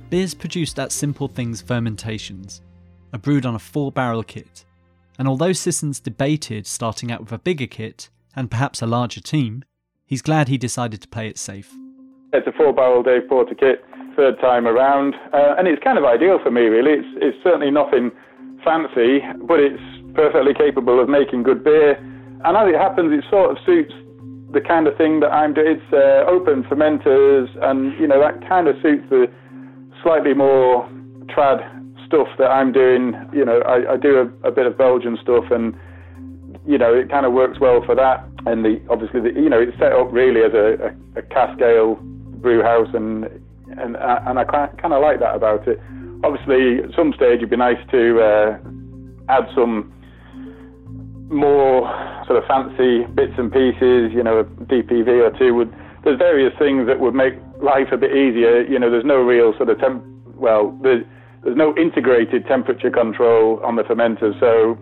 Beers 0.10 0.34
produced 0.34 0.80
at 0.80 0.92
Simple 0.92 1.28
Things 1.28 1.62
Fermentations 1.62 2.62
are 3.14 3.20
brewed 3.20 3.46
on 3.46 3.56
a 3.56 3.60
four 3.60 3.92
barrel 3.92 4.24
kit, 4.24 4.66
and 5.20 5.28
although 5.28 5.54
Sissons 5.54 6.00
debated 6.00 6.66
starting 6.66 7.12
out 7.12 7.20
with 7.20 7.32
a 7.32 7.38
bigger 7.38 7.68
kit 7.68 8.10
and 8.36 8.50
perhaps 8.50 8.82
a 8.82 8.88
larger 8.88 9.22
team, 9.22 9.64
he's 10.06 10.24
glad 10.24 10.48
he 10.48 10.58
decided 10.58 11.02
to 11.02 11.08
play 11.08 11.28
it 11.28 11.38
safe. 11.38 11.72
It's 12.34 12.48
a 12.48 12.52
four 12.54 12.74
barrel 12.74 13.04
Dave 13.04 13.30
Porter 13.30 13.54
kit, 13.54 13.86
third 14.16 14.40
time 14.40 14.66
around, 14.66 15.14
uh, 15.34 15.54
and 15.60 15.68
it's 15.68 15.84
kind 15.84 16.00
of 16.00 16.06
ideal 16.06 16.40
for 16.42 16.50
me, 16.50 16.62
really. 16.62 16.94
It's, 16.94 17.08
it's 17.22 17.44
certainly 17.44 17.70
nothing 17.70 18.10
fancy, 18.64 19.20
but 19.46 19.60
it's 19.60 19.82
perfectly 20.16 20.56
capable 20.56 21.00
of 21.00 21.08
making 21.08 21.44
good 21.44 21.64
beer 21.64 22.04
and 22.46 22.56
as 22.56 22.70
it 22.70 22.80
happens, 22.80 23.12
it 23.12 23.30
sort 23.30 23.52
of 23.52 23.58
suits 23.66 23.94
the 24.52 24.62
kind 24.62 24.88
of 24.88 24.96
thing 24.98 25.20
that 25.20 25.32
I'm 25.32 25.54
doing. 25.54 25.76
It's 25.80 25.94
uh, 25.94 26.24
open 26.30 26.64
fermenters, 26.64 27.48
and 27.62 27.92
you 28.00 28.08
know 28.08 28.20
that 28.22 28.48
kind 28.48 28.68
of 28.68 28.76
suits 28.82 29.04
the 29.10 29.28
slightly 30.02 30.34
more 30.34 30.88
trad 31.28 31.60
stuff 32.10 32.28
that 32.38 32.50
I'm 32.50 32.74
doing. 32.74 33.14
You 33.32 33.46
know, 33.46 33.62
I, 33.62 33.94
I 33.94 33.98
do 33.98 34.18
a, 34.18 34.48
a, 34.48 34.52
bit 34.52 34.66
of 34.66 34.78
Belgian 34.78 35.18
stuff, 35.22 35.46
and 35.52 35.78
you 36.68 36.78
know 36.78 36.94
it 36.94 37.10
kind 37.10 37.26
of 37.26 37.34
works 37.34 37.60
well 37.62 37.82
for 37.86 37.96
that. 37.96 38.26
And 38.46 38.66
the 38.66 38.82
obviously, 38.90 39.22
the, 39.22 39.32
you 39.40 39.50
know, 39.50 39.62
it's 39.62 39.78
set 39.78 39.94
up 39.94 40.12
really 40.12 40.42
as 40.42 40.54
a, 40.54 40.92
a, 41.16 41.20
a 41.20 41.22
cask 41.22 41.62
ale 41.62 41.96
brew 42.42 42.62
house, 42.62 42.90
and 42.94 43.26
and 43.78 43.96
and 43.96 44.40
I 44.40 44.44
kind 44.44 44.94
of 44.94 45.02
like 45.02 45.20
that 45.20 45.36
about 45.36 45.68
it. 45.68 45.80
Obviously, 46.24 46.84
at 46.84 46.92
some 46.98 47.14
stage, 47.14 47.40
it'd 47.40 47.50
be 47.50 47.56
nice 47.56 47.80
to 47.92 48.20
uh, 48.20 48.58
add 49.30 49.48
some 49.56 49.94
more 51.30 51.88
sort 52.26 52.42
of 52.42 52.48
fancy 52.50 53.06
bits 53.14 53.34
and 53.38 53.54
pieces, 53.54 54.12
you 54.12 54.24
know, 54.24 54.40
a 54.40 54.44
DPV 54.44 55.08
or 55.08 55.32
two 55.38 55.54
would. 55.54 55.74
There's 56.04 56.18
various 56.18 56.54
things 56.58 56.88
that 56.88 57.00
would 57.00 57.14
make 57.14 57.34
life 57.62 57.92
a 57.92 57.98
bit 57.98 58.12
easier. 58.12 58.64
You 58.64 58.80
know, 58.80 58.90
there's 58.90 59.06
no 59.06 59.18
real 59.18 59.54
sort 59.58 59.70
of 59.70 59.80
temp. 59.80 60.04
Well, 60.36 60.78
there's, 60.82 61.04
there's 61.44 61.58
no 61.58 61.76
integrated 61.78 62.46
temperature 62.48 62.90
control 62.90 63.60
on 63.64 63.76
the 63.76 63.84
fermenter, 63.84 64.38
so 64.40 64.78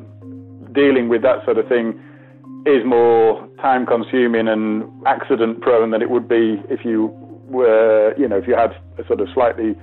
dealing 0.74 1.10
with 1.10 1.22
that 1.22 1.44
sort 1.46 1.58
of 1.58 1.68
thing 1.68 2.00
is 2.66 2.84
more 2.86 3.48
time 3.62 3.86
consuming 3.86 4.48
and 4.48 4.84
accident 5.06 5.62
prone 5.62 5.92
than 5.92 6.02
it 6.02 6.10
would 6.10 6.28
be 6.28 6.62
if 6.70 6.84
you 6.84 7.08
were, 7.48 8.14
you 8.18 8.28
know, 8.28 8.38
if 8.38 8.48
you 8.48 8.56
had 8.56 8.72
a 8.98 9.08
sort 9.08 9.22
of 9.22 9.28
slightly 9.34 9.76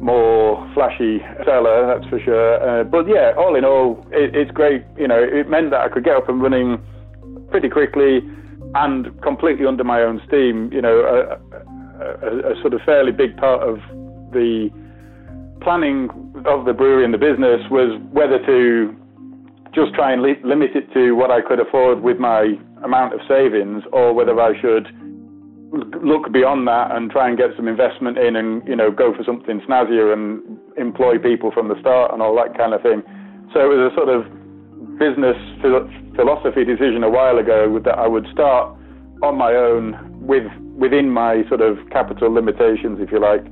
more 0.00 0.68
flashy 0.72 1.18
cellar, 1.44 1.86
that's 1.86 2.08
for 2.08 2.20
sure. 2.20 2.80
Uh, 2.80 2.84
but 2.84 3.06
yeah, 3.08 3.32
all 3.36 3.54
in 3.56 3.64
all, 3.64 4.06
it, 4.12 4.34
it's 4.34 4.50
great. 4.50 4.84
You 4.96 5.08
know, 5.08 5.20
it 5.20 5.48
meant 5.48 5.70
that 5.70 5.80
I 5.80 5.88
could 5.88 6.04
get 6.04 6.16
up 6.16 6.28
and 6.28 6.40
running 6.40 6.80
pretty 7.50 7.68
quickly 7.68 8.20
and 8.74 9.20
completely 9.20 9.66
under 9.66 9.84
my 9.84 10.00
own 10.00 10.22
steam. 10.26 10.72
You 10.72 10.80
know, 10.80 11.00
a, 11.00 11.36
a, 12.04 12.52
a 12.52 12.60
sort 12.60 12.72
of 12.72 12.80
fairly 12.86 13.12
big 13.12 13.36
part 13.36 13.62
of 13.62 13.78
the 14.32 14.70
planning 15.60 16.08
of 16.46 16.64
the 16.64 16.72
brewery 16.72 17.04
and 17.04 17.12
the 17.12 17.18
business 17.18 17.60
was 17.70 18.00
whether 18.12 18.38
to 18.44 18.96
just 19.74 19.94
try 19.94 20.12
and 20.12 20.22
li- 20.22 20.40
limit 20.42 20.70
it 20.74 20.92
to 20.94 21.12
what 21.12 21.30
I 21.30 21.40
could 21.40 21.60
afford 21.60 22.02
with 22.02 22.18
my 22.18 22.58
amount 22.82 23.14
of 23.14 23.20
savings, 23.28 23.84
or 23.92 24.12
whether 24.12 24.38
I 24.40 24.58
should 24.60 24.88
look 26.02 26.32
beyond 26.32 26.66
that 26.66 26.90
and 26.90 27.10
try 27.10 27.28
and 27.28 27.38
get 27.38 27.50
some 27.56 27.68
investment 27.68 28.18
in 28.18 28.34
and 28.34 28.66
you 28.66 28.74
know 28.74 28.90
go 28.90 29.14
for 29.14 29.22
something 29.22 29.60
snazzier 29.60 30.12
and 30.12 30.42
employ 30.76 31.18
people 31.18 31.52
from 31.52 31.68
the 31.68 31.78
start 31.78 32.12
and 32.12 32.20
all 32.20 32.34
that 32.34 32.56
kind 32.58 32.74
of 32.74 32.82
thing. 32.82 33.02
So 33.54 33.60
it 33.60 33.70
was 33.70 33.92
a 33.92 33.94
sort 33.94 34.08
of 34.08 34.26
business 34.98 35.38
philosophy 36.16 36.64
decision 36.64 37.04
a 37.04 37.10
while 37.10 37.38
ago 37.38 37.78
that 37.84 37.98
I 37.98 38.06
would 38.06 38.26
start 38.32 38.76
on 39.22 39.36
my 39.36 39.54
own 39.54 39.94
with 40.20 40.44
within 40.76 41.10
my 41.10 41.46
sort 41.48 41.60
of 41.60 41.78
capital 41.90 42.32
limitations, 42.32 42.98
if 43.00 43.12
you 43.12 43.20
like, 43.20 43.44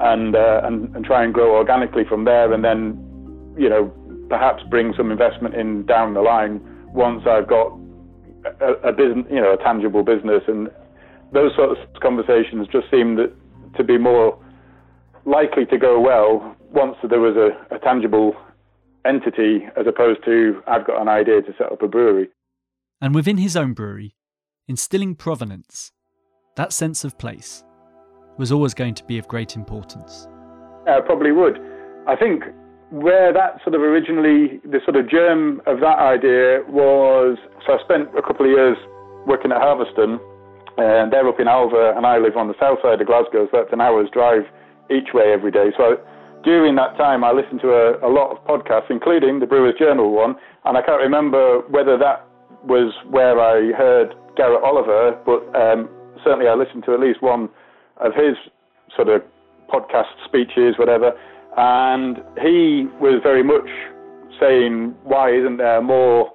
and 0.00 0.34
uh, 0.34 0.60
and, 0.64 0.94
and 0.96 1.04
try 1.04 1.24
and 1.24 1.32
grow 1.32 1.56
organically 1.56 2.04
from 2.08 2.24
there, 2.24 2.52
and 2.52 2.64
then 2.64 3.54
you 3.58 3.68
know 3.68 3.92
perhaps 4.28 4.62
bring 4.70 4.94
some 4.96 5.10
investment 5.10 5.54
in 5.54 5.84
down 5.86 6.14
the 6.14 6.22
line 6.22 6.60
once 6.92 7.22
I've 7.26 7.48
got 7.48 7.72
a, 8.60 8.88
a 8.88 8.92
business, 8.92 9.26
you 9.30 9.40
know, 9.40 9.52
a 9.52 9.56
tangible 9.56 10.02
business 10.02 10.42
and 10.46 10.68
those 11.32 11.52
sorts 11.56 11.80
of 11.80 12.00
conversations 12.00 12.68
just 12.70 12.90
seemed 12.90 13.18
to 13.76 13.84
be 13.84 13.98
more 13.98 14.38
likely 15.24 15.66
to 15.66 15.78
go 15.78 16.00
well 16.00 16.56
once 16.70 16.96
there 17.08 17.20
was 17.20 17.36
a, 17.36 17.74
a 17.74 17.78
tangible 17.78 18.34
entity 19.04 19.66
as 19.76 19.86
opposed 19.86 20.24
to 20.24 20.62
I've 20.66 20.86
got 20.86 21.00
an 21.00 21.08
idea 21.08 21.42
to 21.42 21.52
set 21.58 21.72
up 21.72 21.82
a 21.82 21.88
brewery. 21.88 22.28
And 23.00 23.14
within 23.14 23.38
his 23.38 23.56
own 23.56 23.72
brewery, 23.72 24.14
instilling 24.68 25.14
provenance, 25.14 25.92
that 26.56 26.72
sense 26.72 27.04
of 27.04 27.18
place, 27.18 27.64
was 28.36 28.52
always 28.52 28.74
going 28.74 28.94
to 28.94 29.04
be 29.04 29.18
of 29.18 29.28
great 29.28 29.56
importance. 29.56 30.28
Yeah, 30.86 31.00
probably 31.00 31.32
would. 31.32 31.58
I 32.06 32.16
think 32.16 32.44
where 32.90 33.32
that 33.32 33.60
sort 33.64 33.74
of 33.74 33.80
originally, 33.80 34.60
the 34.64 34.80
sort 34.84 34.96
of 34.96 35.08
germ 35.08 35.60
of 35.66 35.80
that 35.80 35.98
idea 35.98 36.62
was, 36.68 37.38
so 37.66 37.74
I 37.74 37.82
spent 37.82 38.08
a 38.16 38.22
couple 38.22 38.46
of 38.46 38.52
years 38.52 38.76
working 39.26 39.52
at 39.52 39.58
Harviestoun 39.58 40.20
and 40.76 41.12
they're 41.12 41.26
up 41.28 41.38
in 41.38 41.46
Alva, 41.46 41.94
and 41.96 42.04
I 42.04 42.18
live 42.18 42.36
on 42.36 42.48
the 42.48 42.58
south 42.58 42.78
side 42.82 43.00
of 43.00 43.06
Glasgow, 43.06 43.46
so 43.46 43.62
that's 43.62 43.72
an 43.72 43.80
hour's 43.80 44.10
drive 44.10 44.42
each 44.90 45.14
way 45.14 45.32
every 45.32 45.50
day. 45.50 45.70
So 45.76 46.02
during 46.42 46.74
that 46.76 46.96
time, 46.96 47.22
I 47.22 47.30
listened 47.30 47.60
to 47.62 47.70
a, 47.70 48.06
a 48.06 48.10
lot 48.10 48.34
of 48.34 48.42
podcasts, 48.44 48.90
including 48.90 49.38
the 49.38 49.46
Brewers 49.46 49.74
Journal 49.78 50.12
one, 50.12 50.34
and 50.64 50.76
I 50.76 50.82
can't 50.82 51.00
remember 51.00 51.60
whether 51.70 51.96
that 51.98 52.26
was 52.64 52.92
where 53.08 53.38
I 53.38 53.70
heard 53.76 54.14
Garrett 54.36 54.62
Oliver, 54.64 55.16
but 55.24 55.46
um, 55.54 55.88
certainly 56.24 56.48
I 56.48 56.54
listened 56.54 56.84
to 56.86 56.94
at 56.94 57.00
least 57.00 57.22
one 57.22 57.48
of 57.98 58.12
his 58.14 58.36
sort 58.94 59.08
of 59.08 59.22
podcast 59.72 60.12
speeches, 60.24 60.74
whatever, 60.78 61.12
and 61.56 62.18
he 62.42 62.86
was 63.00 63.20
very 63.22 63.42
much 63.42 63.68
saying, 64.40 64.94
why 65.04 65.30
isn't 65.30 65.58
there 65.58 65.80
more 65.80 66.32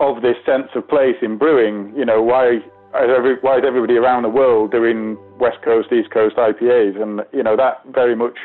of 0.00 0.22
this 0.22 0.36
sense 0.44 0.68
of 0.74 0.86
place 0.88 1.16
in 1.22 1.38
brewing? 1.38 1.92
You 1.96 2.04
know, 2.04 2.22
why 2.22 2.60
every, 2.94 3.36
why 3.40 3.58
is 3.58 3.64
everybody 3.66 3.96
around 3.96 4.22
the 4.22 4.28
world 4.28 4.70
doing 4.70 5.16
West 5.38 5.58
Coast, 5.64 5.88
East 5.92 6.10
Coast 6.10 6.36
IPAs? 6.36 7.00
And 7.00 7.22
you 7.32 7.42
know 7.42 7.56
that 7.56 7.82
very 7.92 8.14
much 8.14 8.36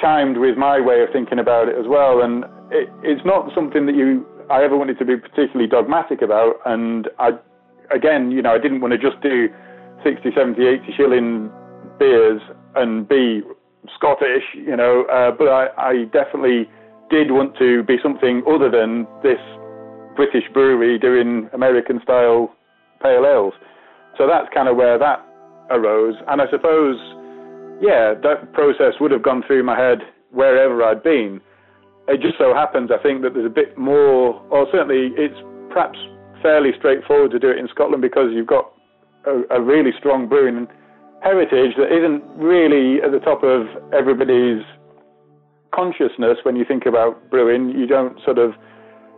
chimed 0.00 0.38
with 0.38 0.56
my 0.56 0.80
way 0.80 1.02
of 1.02 1.10
thinking 1.12 1.38
about 1.38 1.68
it 1.68 1.76
as 1.76 1.86
well. 1.86 2.22
And 2.22 2.44
it, 2.70 2.88
it's 3.02 3.24
not 3.24 3.52
something 3.54 3.86
that 3.86 3.94
you 3.94 4.26
I 4.50 4.64
ever 4.64 4.76
wanted 4.76 4.98
to 4.98 5.04
be 5.04 5.16
particularly 5.16 5.68
dogmatic 5.68 6.22
about. 6.22 6.56
And 6.64 7.08
I, 7.18 7.30
again, 7.94 8.30
you 8.32 8.42
know, 8.42 8.54
I 8.54 8.58
didn't 8.58 8.80
want 8.80 8.92
to 8.92 8.98
just 8.98 9.22
do 9.22 9.48
60, 10.02 10.30
70, 10.34 10.66
80 10.66 10.82
shilling 10.96 11.50
beers 12.00 12.40
and 12.74 13.06
be 13.06 13.42
Scottish, 13.94 14.42
you 14.54 14.76
know, 14.76 15.04
uh, 15.12 15.30
but 15.30 15.48
I, 15.48 15.68
I 15.76 16.04
definitely 16.12 16.68
did 17.10 17.30
want 17.30 17.56
to 17.58 17.82
be 17.84 17.96
something 18.02 18.42
other 18.48 18.70
than 18.70 19.06
this 19.22 19.38
British 20.16 20.44
brewery 20.52 20.98
doing 20.98 21.48
American 21.52 22.00
style 22.02 22.52
pale 23.02 23.24
ales. 23.24 23.54
So 24.18 24.26
that's 24.26 24.48
kind 24.52 24.68
of 24.68 24.76
where 24.76 24.98
that 24.98 25.24
arose. 25.70 26.14
And 26.28 26.42
I 26.42 26.50
suppose, 26.50 26.96
yeah, 27.80 28.14
that 28.22 28.52
process 28.52 29.00
would 29.00 29.10
have 29.12 29.22
gone 29.22 29.42
through 29.46 29.62
my 29.62 29.78
head 29.78 29.98
wherever 30.30 30.82
I'd 30.82 31.02
been. 31.02 31.40
It 32.08 32.20
just 32.20 32.38
so 32.38 32.54
happens, 32.54 32.90
I 32.90 33.00
think, 33.02 33.22
that 33.22 33.34
there's 33.34 33.46
a 33.46 33.54
bit 33.54 33.78
more, 33.78 34.34
or 34.50 34.66
certainly 34.72 35.12
it's 35.16 35.38
perhaps 35.72 35.98
fairly 36.42 36.70
straightforward 36.78 37.30
to 37.30 37.38
do 37.38 37.50
it 37.50 37.58
in 37.58 37.68
Scotland 37.68 38.02
because 38.02 38.30
you've 38.32 38.46
got 38.46 38.72
a, 39.26 39.42
a 39.56 39.60
really 39.60 39.90
strong 39.98 40.28
brewing 40.28 40.66
heritage 41.22 41.76
that 41.76 41.92
isn't 41.92 42.24
really 42.36 43.02
at 43.02 43.12
the 43.12 43.20
top 43.20 43.42
of 43.42 43.66
everybody's 43.92 44.62
consciousness 45.74 46.38
when 46.42 46.56
you 46.56 46.64
think 46.64 46.86
about 46.86 47.30
brewing. 47.30 47.70
You 47.70 47.86
don't 47.86 48.18
sort 48.24 48.38
of, 48.38 48.52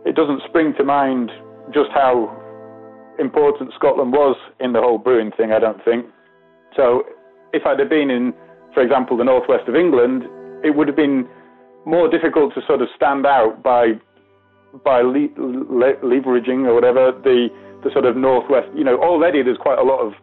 it 0.05 0.15
doesn't 0.15 0.41
spring 0.47 0.73
to 0.77 0.83
mind 0.83 1.31
just 1.73 1.89
how 1.93 2.31
important 3.19 3.71
Scotland 3.75 4.11
was 4.11 4.35
in 4.59 4.73
the 4.73 4.81
whole 4.81 4.97
brewing 4.97 5.31
thing, 5.31 5.51
I 5.51 5.59
don't 5.59 5.83
think. 5.85 6.05
So 6.75 7.03
if 7.53 7.65
I'd 7.65 7.79
have 7.79 7.89
been 7.89 8.09
in, 8.09 8.33
for 8.73 8.81
example, 8.81 9.17
the 9.17 9.23
northwest 9.23 9.67
of 9.67 9.75
England, 9.75 10.23
it 10.63 10.75
would 10.75 10.87
have 10.87 10.97
been 10.97 11.27
more 11.85 12.09
difficult 12.09 12.53
to 12.55 12.61
sort 12.65 12.81
of 12.81 12.87
stand 12.95 13.25
out 13.25 13.61
by 13.63 13.93
by 14.83 15.01
le- 15.01 15.29
le- 15.37 16.01
leveraging 16.01 16.65
or 16.65 16.73
whatever 16.73 17.11
the 17.23 17.49
the 17.83 17.91
sort 17.91 18.05
of 18.05 18.17
northwest. 18.17 18.69
You 18.73 18.83
know, 18.83 18.97
already 18.97 19.43
there's 19.43 19.57
quite 19.57 19.77
a 19.77 19.83
lot 19.83 19.99
of. 19.99 20.13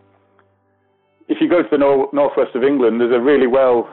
If 1.31 1.39
you 1.41 1.49
go 1.49 1.63
to 1.63 1.69
the 1.71 1.79
nor- 1.79 2.11
northwest 2.13 2.55
of 2.55 2.65
England, 2.65 3.01
there's 3.01 3.15
a 3.15 3.21
really 3.21 3.47
well 3.47 3.89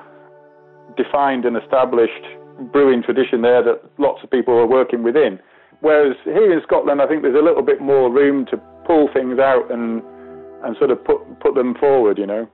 defined 0.98 1.46
and 1.46 1.56
established 1.56 2.26
brewing 2.74 3.04
tradition 3.04 3.44
there 3.44 3.64
that 3.64 3.82
lots 4.00 4.24
of 4.24 4.32
people 4.32 4.56
are 4.56 4.66
working 4.66 5.04
within. 5.04 5.40
Whereas 5.82 6.18
here 6.24 6.52
in 6.52 6.62
Scotland, 6.64 7.02
I 7.02 7.08
think 7.08 7.22
there's 7.22 7.38
a 7.38 7.44
little 7.44 7.62
bit 7.62 7.80
more 7.80 8.12
room 8.12 8.48
to 8.48 8.58
pull 8.86 9.08
things 9.14 9.40
out 9.40 9.72
and 9.72 10.02
and 10.64 10.76
sort 10.78 10.90
of 10.90 11.04
put 11.06 11.20
put 11.40 11.54
them 11.54 11.76
forward, 11.76 12.18
you 12.18 12.26
know. 12.26 12.50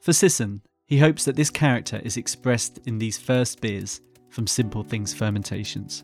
For 0.00 0.14
Sisson, 0.14 0.62
he 0.86 0.98
hopes 0.98 1.26
that 1.26 1.36
this 1.36 1.50
character 1.50 2.00
is 2.02 2.16
expressed 2.16 2.78
in 2.86 2.98
these 2.98 3.18
first 3.18 3.60
beers 3.60 4.00
from 4.30 4.46
Simple 4.46 4.82
Things 4.82 5.12
Fermentations. 5.12 6.02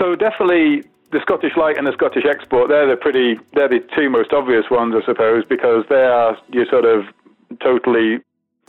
So 0.00 0.16
definitely 0.16 0.82
the 1.12 1.20
Scottish 1.20 1.56
Light 1.56 1.76
and 1.76 1.86
the 1.86 1.92
Scottish 1.92 2.24
Export, 2.24 2.68
they're 2.68 2.88
the 2.88 2.96
pretty 2.96 3.38
they're 3.54 3.68
the 3.68 3.84
two 3.94 4.08
most 4.10 4.32
obvious 4.32 4.70
ones, 4.70 4.94
I 4.96 5.04
suppose, 5.04 5.44
because 5.44 5.84
they 5.88 6.02
are 6.02 6.36
your 6.50 6.66
sort 6.66 6.86
of 6.86 7.04
totally 7.60 8.20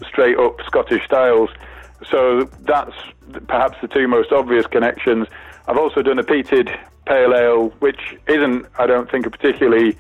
straight 0.06 0.38
up 0.38 0.60
Scottish 0.66 1.04
styles. 1.06 1.50
So 2.10 2.44
that's 2.62 2.94
perhaps 3.48 3.78
the 3.82 3.88
two 3.88 4.08
most 4.10 4.32
obvious 4.34 4.68
connections. 4.68 5.28
I've 5.68 5.78
also 5.78 6.02
done 6.02 6.20
a 6.20 6.24
peated 6.24 6.78
pale 7.06 7.34
ale, 7.34 7.70
which 7.80 8.18
isn't, 8.28 8.66
I 8.78 8.88
don't 8.88 9.10
think, 9.10 9.26
a 9.26 9.30
particularly 9.30 9.98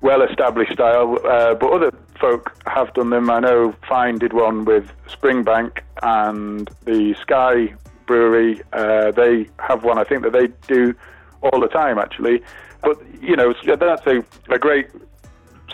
well 0.00 0.22
established 0.22 0.72
style, 0.72 1.18
uh, 1.26 1.54
but 1.54 1.70
other 1.70 1.92
folk 2.18 2.56
have 2.66 2.94
done 2.94 3.10
them. 3.10 3.28
I 3.28 3.40
know 3.40 3.74
Fyne 3.86 4.18
did 4.18 4.32
one 4.32 4.64
with 4.64 4.90
Springbank 5.06 5.80
and 6.02 6.70
the 6.84 7.14
Skye 7.20 7.74
Brewery. 8.06 8.62
Uh, 8.72 9.10
they 9.10 9.48
have 9.58 9.84
one, 9.84 9.98
I 9.98 10.04
think, 10.04 10.22
that 10.22 10.32
they 10.32 10.48
do 10.66 10.94
all 11.44 11.60
the 11.60 11.68
time, 11.68 11.98
actually. 11.98 12.42
But, 12.82 13.00
you 13.20 13.36
know, 13.36 13.54
that's 13.64 14.06
a, 14.06 14.24
a 14.50 14.58
great 14.58 14.88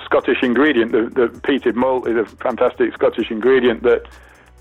Scottish 0.05 0.43
ingredient. 0.43 0.93
The, 0.93 1.03
the 1.03 1.29
peated 1.41 1.75
malt 1.75 2.09
is 2.09 2.17
a 2.17 2.25
fantastic 2.37 2.93
Scottish 2.95 3.31
ingredient 3.31 3.83
that 3.83 4.07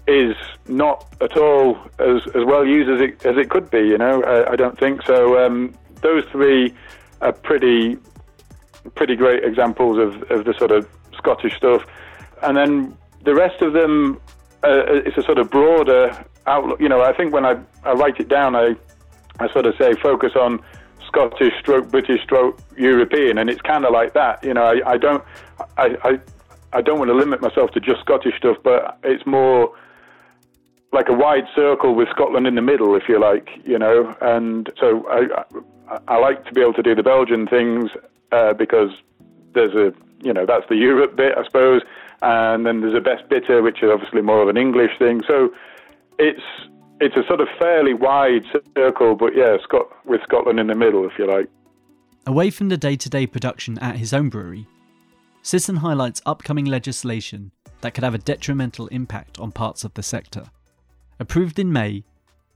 is 0.07 0.35
not 0.67 1.05
at 1.21 1.37
all 1.37 1.77
as, 1.99 2.21
as 2.35 2.43
well 2.45 2.65
used 2.65 2.89
as 2.89 2.99
it 3.01 3.25
as 3.25 3.37
it 3.37 3.49
could 3.49 3.69
be. 3.69 3.79
You 3.79 3.97
know, 3.97 4.23
I, 4.23 4.53
I 4.53 4.55
don't 4.55 4.77
think 4.77 5.03
so. 5.03 5.43
Um, 5.43 5.73
those 6.01 6.23
three 6.31 6.73
are 7.21 7.31
pretty 7.31 7.97
pretty 8.95 9.15
great 9.15 9.43
examples 9.43 9.97
of, 9.97 10.31
of 10.31 10.45
the 10.45 10.53
sort 10.57 10.71
of 10.71 10.87
Scottish 11.15 11.55
stuff, 11.55 11.83
and 12.41 12.57
then 12.57 12.97
the 13.23 13.35
rest 13.35 13.61
of 13.61 13.73
them 13.73 14.19
uh, 14.63 14.83
it's 15.05 15.17
a 15.17 15.23
sort 15.23 15.37
of 15.37 15.49
broader 15.49 16.25
outlook. 16.47 16.79
You 16.79 16.89
know, 16.89 17.01
I 17.01 17.13
think 17.13 17.33
when 17.33 17.45
I, 17.45 17.59
I 17.83 17.93
write 17.93 18.19
it 18.19 18.29
down, 18.29 18.55
I 18.55 18.75
I 19.39 19.51
sort 19.51 19.65
of 19.65 19.75
say 19.77 19.93
focus 19.93 20.33
on 20.35 20.59
Scottish 21.09 21.53
stroke 21.59 21.89
British 21.91 22.21
stroke 22.23 22.59
European, 22.77 23.37
and 23.39 23.49
it's 23.49 23.61
kind 23.61 23.83
of 23.85 23.91
like 23.91 24.13
that. 24.13 24.43
You 24.43 24.53
know, 24.53 24.63
I, 24.63 24.93
I 24.93 24.97
don't 24.97 25.23
I, 25.77 25.87
I 26.03 26.19
I 26.71 26.81
don't 26.81 26.99
want 26.99 27.09
to 27.09 27.15
limit 27.15 27.41
myself 27.41 27.71
to 27.71 27.79
just 27.79 27.99
Scottish 28.01 28.37
stuff, 28.37 28.57
but 28.63 28.99
it's 29.03 29.25
more 29.25 29.73
like 30.91 31.09
a 31.09 31.13
wide 31.13 31.45
circle 31.55 31.95
with 31.95 32.09
Scotland 32.09 32.47
in 32.47 32.55
the 32.55 32.61
middle, 32.61 32.95
if 32.95 33.03
you 33.07 33.19
like, 33.19 33.49
you 33.63 33.77
know. 33.77 34.15
And 34.21 34.71
so 34.79 35.07
I, 35.07 35.43
I, 35.91 35.99
I 36.07 36.17
like 36.17 36.45
to 36.45 36.53
be 36.53 36.61
able 36.61 36.73
to 36.73 36.83
do 36.83 36.95
the 36.95 37.03
Belgian 37.03 37.47
things 37.47 37.89
uh, 38.31 38.53
because 38.53 38.91
there's 39.53 39.73
a, 39.73 39.93
you 40.23 40.33
know, 40.33 40.45
that's 40.45 40.67
the 40.69 40.75
Europe 40.75 41.15
bit, 41.15 41.37
I 41.37 41.43
suppose. 41.45 41.81
And 42.21 42.65
then 42.65 42.81
there's 42.81 42.95
a 42.95 43.01
best 43.01 43.29
bitter, 43.29 43.61
which 43.61 43.81
is 43.81 43.89
obviously 43.91 44.21
more 44.21 44.41
of 44.41 44.49
an 44.49 44.57
English 44.57 44.91
thing. 44.99 45.21
So 45.27 45.53
it's 46.17 46.43
it's 46.99 47.15
a 47.15 47.25
sort 47.27 47.41
of 47.41 47.47
fairly 47.57 47.93
wide 47.93 48.43
circle, 48.75 49.15
but 49.15 49.35
yeah, 49.35 49.57
Scot- 49.63 49.89
with 50.05 50.21
Scotland 50.23 50.59
in 50.59 50.67
the 50.67 50.75
middle, 50.75 51.05
if 51.05 51.13
you 51.17 51.27
like. 51.27 51.49
Away 52.27 52.49
from 52.49 52.69
the 52.69 52.77
day 52.77 52.95
to 52.95 53.09
day 53.09 53.25
production 53.25 53.79
at 53.79 53.95
his 53.95 54.13
own 54.13 54.29
brewery, 54.29 54.67
Sisson 55.41 55.77
highlights 55.77 56.21
upcoming 56.25 56.65
legislation 56.65 57.51
that 57.81 57.93
could 57.93 58.03
have 58.03 58.13
a 58.13 58.19
detrimental 58.19 58.87
impact 58.87 59.39
on 59.39 59.51
parts 59.51 59.83
of 59.83 59.93
the 59.93 60.03
sector. 60.03 60.45
Approved 61.19 61.57
in 61.57 61.71
May, 61.71 62.03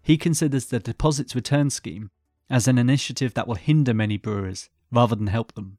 he 0.01 0.17
considers 0.17 0.65
the 0.65 0.79
deposits 0.79 1.33
return 1.33 1.69
scheme 1.69 2.11
as 2.49 2.67
an 2.67 2.77
initiative 2.77 3.33
that 3.33 3.47
will 3.47 3.55
hinder 3.55 3.93
many 3.93 4.17
brewers 4.17 4.69
rather 4.91 5.15
than 5.15 5.27
help 5.27 5.53
them. 5.53 5.77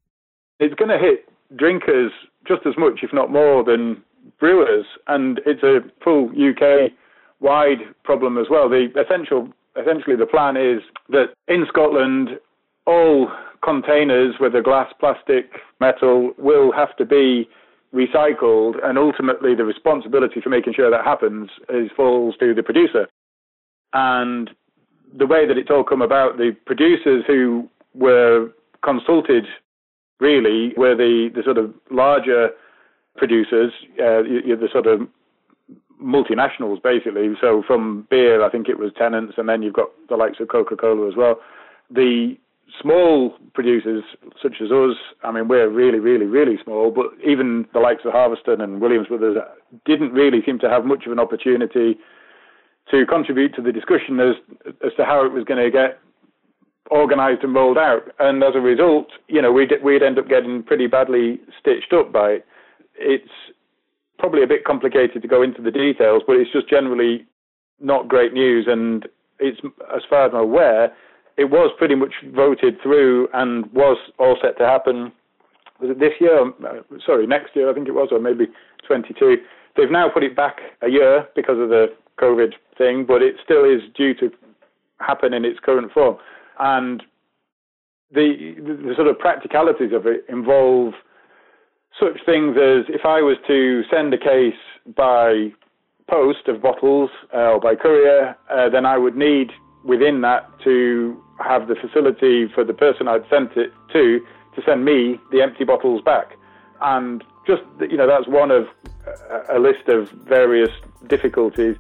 It's 0.58 0.74
going 0.74 0.90
to 0.90 0.98
hit 0.98 1.28
drinkers 1.56 2.10
just 2.48 2.62
as 2.66 2.74
much, 2.78 3.00
if 3.02 3.12
not 3.12 3.30
more, 3.30 3.62
than 3.62 4.02
brewers, 4.40 4.86
and 5.06 5.40
it's 5.44 5.62
a 5.62 5.80
full 6.02 6.30
UK 6.30 6.90
wide 7.40 7.78
problem 8.04 8.38
as 8.38 8.46
well. 8.50 8.68
The 8.68 8.88
essential, 8.98 9.48
essentially, 9.80 10.16
the 10.16 10.26
plan 10.26 10.56
is 10.56 10.82
that 11.10 11.34
in 11.48 11.66
Scotland, 11.68 12.38
all 12.86 13.30
containers, 13.62 14.34
whether 14.38 14.62
glass, 14.62 14.92
plastic, 15.00 15.50
metal, 15.80 16.32
will 16.38 16.72
have 16.72 16.96
to 16.96 17.04
be 17.04 17.48
recycled, 17.94 18.74
and 18.84 18.98
ultimately 18.98 19.54
the 19.54 19.64
responsibility 19.64 20.40
for 20.40 20.50
making 20.50 20.74
sure 20.74 20.90
that 20.90 21.04
happens 21.04 21.48
is 21.68 21.90
falls 21.96 22.34
to 22.40 22.54
the 22.54 22.62
producer. 22.62 23.06
And 23.92 24.50
the 25.16 25.26
way 25.26 25.46
that 25.46 25.56
it's 25.56 25.70
all 25.70 25.84
come 25.84 26.02
about, 26.02 26.36
the 26.36 26.56
producers 26.66 27.24
who 27.26 27.68
were 27.94 28.50
consulted 28.84 29.44
really 30.20 30.72
were 30.76 30.96
the, 30.96 31.30
the 31.34 31.42
sort 31.44 31.58
of 31.58 31.72
larger 31.90 32.50
producers, 33.16 33.72
uh, 33.98 34.22
the 34.22 34.68
sort 34.72 34.86
of 34.86 35.02
multinationals 36.04 36.82
basically. 36.82 37.32
So 37.40 37.62
from 37.66 38.06
beer, 38.10 38.44
I 38.44 38.50
think 38.50 38.68
it 38.68 38.78
was 38.78 38.92
Tennent's, 38.96 39.34
and 39.38 39.48
then 39.48 39.62
you've 39.62 39.74
got 39.74 39.88
the 40.08 40.16
likes 40.16 40.38
of 40.40 40.48
Coca 40.48 40.76
Cola 40.76 41.08
as 41.08 41.16
well. 41.16 41.40
The 41.90 42.36
small 42.80 43.34
producers 43.54 44.04
such 44.42 44.56
as 44.62 44.70
us, 44.70 44.96
I 45.22 45.30
mean, 45.32 45.48
we're 45.48 45.68
really, 45.68 45.98
really, 45.98 46.26
really 46.26 46.58
small, 46.62 46.90
but 46.90 47.06
even 47.24 47.66
the 47.72 47.80
likes 47.80 48.02
of 48.04 48.12
Harviestoun 48.12 48.62
and 48.62 48.80
Williams 48.80 49.08
Brothers 49.08 49.36
didn't 49.84 50.12
really 50.12 50.42
seem 50.44 50.58
to 50.60 50.68
have 50.68 50.84
much 50.84 51.06
of 51.06 51.12
an 51.12 51.18
opportunity 51.18 51.96
to 52.90 53.06
contribute 53.06 53.54
to 53.54 53.62
the 53.62 53.72
discussion 53.72 54.20
as 54.20 54.34
as 54.84 54.92
to 54.96 55.04
how 55.04 55.24
it 55.24 55.32
was 55.32 55.44
going 55.44 55.62
to 55.62 55.70
get 55.70 55.98
organised 56.90 57.42
and 57.42 57.54
rolled 57.54 57.78
out. 57.78 58.02
And 58.18 58.42
as 58.42 58.54
a 58.54 58.60
result, 58.60 59.06
you 59.28 59.40
know, 59.40 59.52
we'd 59.52 59.72
we'd 59.82 60.02
end 60.02 60.18
up 60.18 60.28
getting 60.28 60.62
pretty 60.62 60.86
badly 60.86 61.40
stitched 61.58 61.92
up 61.92 62.12
by 62.12 62.30
it. 62.30 62.46
It's 62.96 63.32
probably 64.18 64.42
a 64.42 64.46
bit 64.46 64.64
complicated 64.64 65.22
to 65.22 65.28
go 65.28 65.42
into 65.42 65.62
the 65.62 65.70
details, 65.70 66.22
but 66.26 66.36
it's 66.36 66.52
just 66.52 66.68
generally 66.68 67.26
not 67.80 68.08
great 68.08 68.32
news. 68.32 68.66
And 68.68 69.06
it's 69.38 69.60
as 69.94 70.02
far 70.08 70.26
as 70.26 70.32
I'm 70.34 70.40
aware, 70.40 70.92
it 71.36 71.46
was 71.46 71.72
pretty 71.76 71.94
much 71.94 72.12
voted 72.34 72.80
through 72.82 73.28
and 73.32 73.70
was 73.72 73.98
all 74.18 74.36
set 74.40 74.56
to 74.58 74.66
happen. 74.66 75.12
Was 75.80 75.90
it 75.90 75.98
this 75.98 76.12
year? 76.20 76.52
Sorry, 77.04 77.26
next 77.26 77.56
year 77.56 77.68
I 77.70 77.74
think 77.74 77.88
it 77.88 77.94
was, 77.94 78.08
or 78.12 78.20
maybe 78.20 78.46
22. 78.86 79.36
They've 79.76 79.90
now 79.90 80.08
put 80.08 80.22
it 80.22 80.36
back 80.36 80.58
a 80.82 80.88
year 80.88 81.26
because 81.34 81.58
of 81.58 81.68
the 81.68 81.86
COVID 82.20 82.52
thing, 82.78 83.04
but 83.06 83.22
it 83.22 83.36
still 83.42 83.64
is 83.64 83.80
due 83.96 84.14
to 84.14 84.30
happen 85.00 85.34
in 85.34 85.44
its 85.44 85.58
current 85.58 85.92
form. 85.92 86.16
And 86.60 87.02
the, 88.12 88.54
the 88.58 88.94
sort 88.94 89.08
of 89.08 89.18
practicalities 89.18 89.92
of 89.92 90.06
it 90.06 90.24
involve 90.28 90.94
such 91.98 92.24
things 92.26 92.56
as 92.56 92.84
if 92.88 93.04
I 93.04 93.20
was 93.20 93.36
to 93.46 93.82
send 93.90 94.12
a 94.14 94.18
case 94.18 94.54
by 94.96 95.52
post 96.08 96.48
of 96.48 96.60
bottles 96.60 97.10
uh, 97.32 97.52
or 97.52 97.60
by 97.60 97.74
courier, 97.74 98.36
uh, 98.50 98.68
then 98.68 98.84
I 98.84 98.98
would 98.98 99.16
need 99.16 99.50
within 99.84 100.20
that 100.22 100.48
to 100.64 101.22
have 101.42 101.68
the 101.68 101.74
facility 101.74 102.48
for 102.54 102.64
the 102.64 102.74
person 102.74 103.08
I'd 103.08 103.28
sent 103.28 103.56
it 103.56 103.72
to 103.92 104.20
to 104.54 104.62
send 104.64 104.84
me 104.84 105.18
the 105.32 105.42
empty 105.42 105.64
bottles 105.64 106.00
back. 106.02 106.36
And 106.80 107.24
just, 107.46 107.62
you 107.80 107.96
know, 107.96 108.06
that's 108.06 108.28
one 108.28 108.50
of 108.50 108.66
a 109.50 109.58
list 109.58 109.88
of 109.88 110.10
various 110.28 110.70
difficulties. 111.08 111.76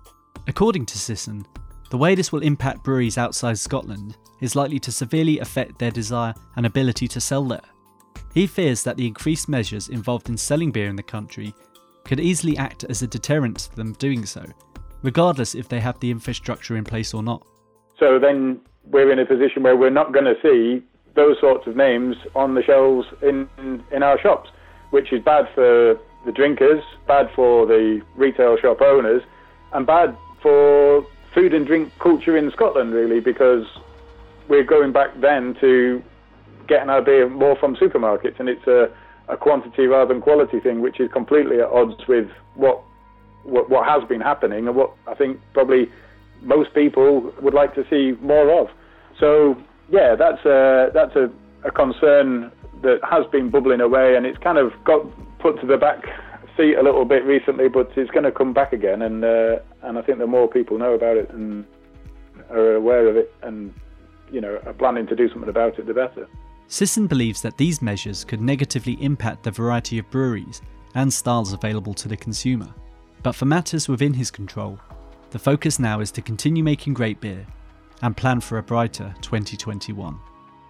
According 0.48 0.86
to 0.86 0.98
Sisson, 0.98 1.46
the 1.90 1.98
way 1.98 2.14
this 2.14 2.32
will 2.32 2.42
impact 2.42 2.82
breweries 2.82 3.16
outside 3.16 3.58
Scotland 3.58 4.16
is 4.40 4.56
likely 4.56 4.80
to 4.80 4.90
severely 4.90 5.38
affect 5.38 5.78
their 5.78 5.90
desire 5.90 6.34
and 6.56 6.66
ability 6.66 7.06
to 7.08 7.20
sell 7.20 7.44
there. 7.44 7.60
He 8.34 8.48
fears 8.48 8.82
that 8.82 8.96
the 8.96 9.06
increased 9.06 9.48
measures 9.48 9.88
involved 9.88 10.28
in 10.28 10.36
selling 10.36 10.72
beer 10.72 10.88
in 10.88 10.96
the 10.96 11.04
country 11.04 11.54
could 12.04 12.18
easily 12.18 12.58
act 12.58 12.82
as 12.82 13.00
a 13.00 13.06
deterrent 13.06 13.58
to 13.58 13.76
them 13.76 13.92
doing 13.92 14.26
so, 14.26 14.44
regardless 15.02 15.54
if 15.54 15.68
they 15.68 15.78
have 15.78 16.00
the 16.00 16.10
infrastructure 16.10 16.76
in 16.76 16.82
place 16.82 17.14
or 17.14 17.22
not. 17.22 17.46
So 17.96 18.18
then 18.18 18.60
we're 18.86 19.12
in 19.12 19.20
a 19.20 19.24
position 19.24 19.62
where 19.62 19.76
we're 19.76 19.88
not 19.88 20.12
going 20.12 20.24
to 20.24 20.34
see 20.42 20.84
those 21.14 21.38
sorts 21.40 21.68
of 21.68 21.76
names 21.76 22.16
on 22.34 22.56
the 22.56 22.62
shelves 22.64 23.06
in, 23.22 23.48
in 23.92 24.02
our 24.02 24.18
shops, 24.18 24.50
which 24.90 25.12
is 25.12 25.22
bad 25.22 25.48
for 25.54 25.96
the 26.26 26.32
drinkers, 26.32 26.82
bad 27.06 27.30
for 27.36 27.66
the 27.66 28.02
retail 28.16 28.56
shop 28.56 28.80
owners, 28.80 29.22
and 29.72 29.86
bad 29.86 30.16
for 30.42 31.06
food 31.32 31.54
and 31.54 31.68
drink 31.68 31.92
culture 32.00 32.36
in 32.36 32.50
Scotland, 32.50 32.92
really, 32.92 33.20
because 33.20 33.64
we're 34.48 34.64
going 34.64 34.90
back 34.90 35.10
then 35.20 35.54
to 35.60 36.02
getting 36.66 36.90
our 36.90 37.02
beer 37.02 37.28
more 37.28 37.56
from 37.56 37.76
supermarkets, 37.76 38.38
and 38.38 38.48
it's 38.48 38.66
a, 38.66 38.88
a 39.28 39.36
quantity 39.36 39.86
rather 39.86 40.12
than 40.12 40.22
quality 40.22 40.60
thing, 40.60 40.80
which 40.80 41.00
is 41.00 41.10
completely 41.12 41.60
at 41.60 41.68
odds 41.68 42.06
with 42.08 42.28
what, 42.54 42.82
what 43.42 43.68
what 43.70 43.86
has 43.86 44.06
been 44.08 44.20
happening 44.20 44.66
and 44.66 44.76
what 44.76 44.92
I 45.06 45.14
think 45.14 45.40
probably 45.52 45.90
most 46.42 46.74
people 46.74 47.32
would 47.40 47.54
like 47.54 47.74
to 47.74 47.84
see 47.88 48.18
more 48.22 48.60
of. 48.60 48.68
So 49.18 49.56
yeah, 49.88 50.14
that's 50.16 50.44
a 50.44 50.90
that's 50.92 51.16
a, 51.16 51.30
a 51.64 51.70
concern 51.70 52.52
that 52.82 53.00
has 53.08 53.26
been 53.32 53.50
bubbling 53.50 53.80
away, 53.80 54.16
and 54.16 54.26
it's 54.26 54.38
kind 54.38 54.58
of 54.58 54.72
got 54.84 55.02
put 55.38 55.60
to 55.60 55.66
the 55.66 55.76
back 55.76 56.04
seat 56.56 56.76
a 56.78 56.82
little 56.82 57.04
bit 57.04 57.24
recently, 57.24 57.68
but 57.68 57.90
it's 57.96 58.10
going 58.10 58.24
to 58.24 58.32
come 58.32 58.52
back 58.52 58.72
again, 58.72 59.02
and 59.02 59.24
uh, 59.24 59.56
and 59.82 59.98
I 59.98 60.02
think 60.02 60.18
the 60.18 60.26
more 60.26 60.48
people 60.48 60.78
know 60.78 60.92
about 60.92 61.16
it 61.16 61.30
and 61.30 61.64
are 62.50 62.74
aware 62.74 63.08
of 63.08 63.16
it, 63.16 63.32
and 63.42 63.72
you 64.30 64.40
know 64.40 64.60
are 64.66 64.72
planning 64.72 65.06
to 65.08 65.16
do 65.16 65.28
something 65.28 65.48
about 65.48 65.78
it, 65.78 65.86
the 65.86 65.94
better. 65.94 66.28
Sisson 66.68 67.06
believes 67.06 67.42
that 67.42 67.56
these 67.56 67.82
measures 67.82 68.24
could 68.24 68.40
negatively 68.40 68.94
impact 69.02 69.42
the 69.42 69.50
variety 69.50 69.98
of 69.98 70.10
breweries 70.10 70.62
and 70.94 71.12
styles 71.12 71.52
available 71.52 71.94
to 71.94 72.08
the 72.08 72.16
consumer. 72.16 72.72
But 73.22 73.34
for 73.34 73.44
matters 73.44 73.88
within 73.88 74.14
his 74.14 74.30
control, 74.30 74.78
the 75.30 75.38
focus 75.38 75.78
now 75.78 76.00
is 76.00 76.10
to 76.12 76.22
continue 76.22 76.62
making 76.62 76.94
great 76.94 77.20
beer 77.20 77.46
and 78.02 78.16
plan 78.16 78.40
for 78.40 78.58
a 78.58 78.62
brighter 78.62 79.14
2021. 79.20 80.18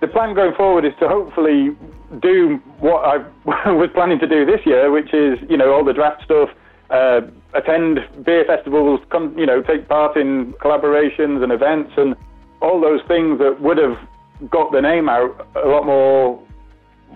The 0.00 0.08
plan 0.08 0.34
going 0.34 0.54
forward 0.54 0.84
is 0.84 0.92
to 1.00 1.08
hopefully 1.08 1.76
do 2.20 2.60
what 2.78 3.04
I 3.04 3.18
was 3.72 3.90
planning 3.94 4.18
to 4.18 4.26
do 4.26 4.44
this 4.44 4.60
year, 4.66 4.90
which 4.90 5.12
is, 5.14 5.38
you 5.48 5.56
know, 5.56 5.72
all 5.72 5.84
the 5.84 5.92
draft 5.92 6.24
stuff, 6.24 6.50
uh, 6.90 7.22
attend 7.54 8.00
beer 8.24 8.44
festivals, 8.44 9.00
come, 9.10 9.36
you 9.38 9.46
know, 9.46 9.62
take 9.62 9.88
part 9.88 10.16
in 10.16 10.52
collaborations 10.54 11.42
and 11.42 11.52
events 11.52 11.92
and 11.96 12.14
all 12.60 12.80
those 12.80 13.00
things 13.08 13.38
that 13.38 13.60
would 13.60 13.78
have 13.78 13.96
got 14.50 14.72
the 14.72 14.80
name 14.80 15.08
out 15.08 15.46
a 15.54 15.68
lot 15.68 15.84
more 15.86 16.42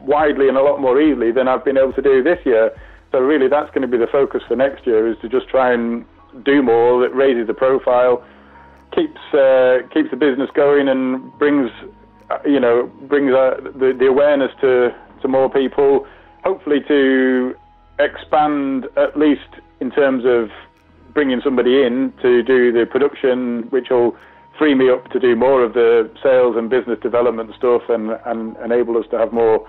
widely 0.03 0.49
and 0.49 0.57
a 0.57 0.63
lot 0.63 0.81
more 0.81 1.01
easily 1.01 1.33
than 1.33 1.49
I've 1.49 1.65
been 1.65 1.77
able 1.77 1.93
to 1.95 2.03
do 2.03 2.23
this 2.23 2.39
year. 2.45 2.71
So 3.13 3.19
really 3.19 3.49
that's 3.49 3.71
going 3.71 3.83
to 3.83 3.89
be 3.89 3.97
the 3.97 4.11
focus 4.11 4.43
for 4.47 4.57
next 4.57 4.87
year 4.87 5.11
is 5.11 5.17
to 5.23 5.29
just 5.29 5.49
try 5.49 5.73
and 5.73 6.05
do 6.45 6.63
more 6.63 7.01
that 7.03 7.15
raises 7.15 7.47
the 7.47 7.55
profile, 7.55 8.25
keeps 8.95 9.21
uh, 9.33 9.79
keeps 9.93 10.11
the 10.11 10.17
business 10.17 10.51
going, 10.55 10.89
and 10.89 11.33
brings 11.39 11.71
uh, 12.31 12.39
you 12.45 12.61
know 12.61 12.91
brings 13.09 13.33
uh, 13.33 13.57
the 13.79 13.97
the 13.99 14.07
awareness 14.07 14.51
to 14.61 14.91
to 15.23 15.29
more 15.29 15.51
people. 15.51 16.07
Hopefully, 16.45 16.81
to 16.87 17.55
expand 17.99 18.87
at 18.97 19.19
least 19.19 19.49
in 19.81 19.91
terms 19.91 20.25
of 20.27 20.51
bringing 21.15 21.41
somebody 21.43 21.83
in 21.83 22.13
to 22.23 22.43
do 22.43 22.71
the 22.73 22.87
production, 22.87 23.63
which 23.71 23.87
will 23.91 24.17
free 24.59 24.75
me 24.75 24.91
up 24.91 25.09
to 25.11 25.21
do 25.21 25.37
more 25.37 25.63
of 25.63 25.73
the 25.73 26.11
sales 26.23 26.57
and 26.57 26.69
business 26.69 26.99
development 27.01 27.53
stuff, 27.57 27.83
and, 27.89 28.11
and 28.27 28.57
enable 28.65 28.99
us 28.99 29.07
to 29.13 29.19
have 29.19 29.33
more 29.33 29.67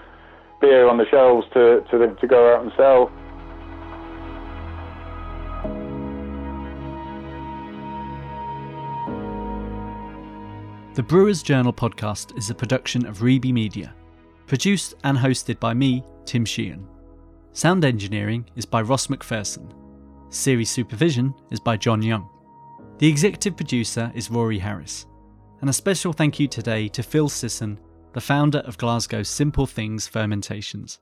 beer 0.59 0.89
on 0.89 0.97
the 0.97 1.05
shelves 1.09 1.47
to 1.53 1.81
to, 1.91 2.13
to 2.15 2.27
go 2.27 2.53
out 2.53 2.63
and 2.63 2.71
sell. 2.75 3.11
The 10.95 11.03
Brewers 11.03 11.41
Journal 11.43 11.71
podcast 11.71 12.37
is 12.37 12.49
a 12.49 12.55
production 12.55 13.05
of 13.05 13.19
Reby 13.19 13.53
Media, 13.53 13.95
produced 14.47 14.95
and 15.05 15.17
hosted 15.17 15.57
by 15.59 15.73
me, 15.73 16.03
Tim 16.25 16.43
Sheehan. 16.43 16.85
Sound 17.53 17.85
engineering 17.85 18.45
is 18.57 18.65
by 18.65 18.81
Ross 18.81 19.07
McPherson. 19.07 19.71
Series 20.29 20.69
supervision 20.69 21.33
is 21.51 21.59
by 21.59 21.77
John 21.77 22.01
Young. 22.01 22.29
The 22.99 23.07
executive 23.07 23.55
producer 23.55 24.11
is 24.13 24.29
Rory 24.29 24.59
Harris. 24.59 25.05
And 25.61 25.69
a 25.69 25.73
special 25.73 26.11
thank 26.11 26.37
you 26.37 26.49
today 26.49 26.89
to 26.89 27.01
Phil 27.01 27.29
Sisson, 27.29 27.79
the 28.11 28.19
founder 28.19 28.57
of 28.59 28.77
Glasgow's 28.77 29.29
Simple 29.29 29.65
Things 29.65 30.05
Fermentations. 30.05 30.99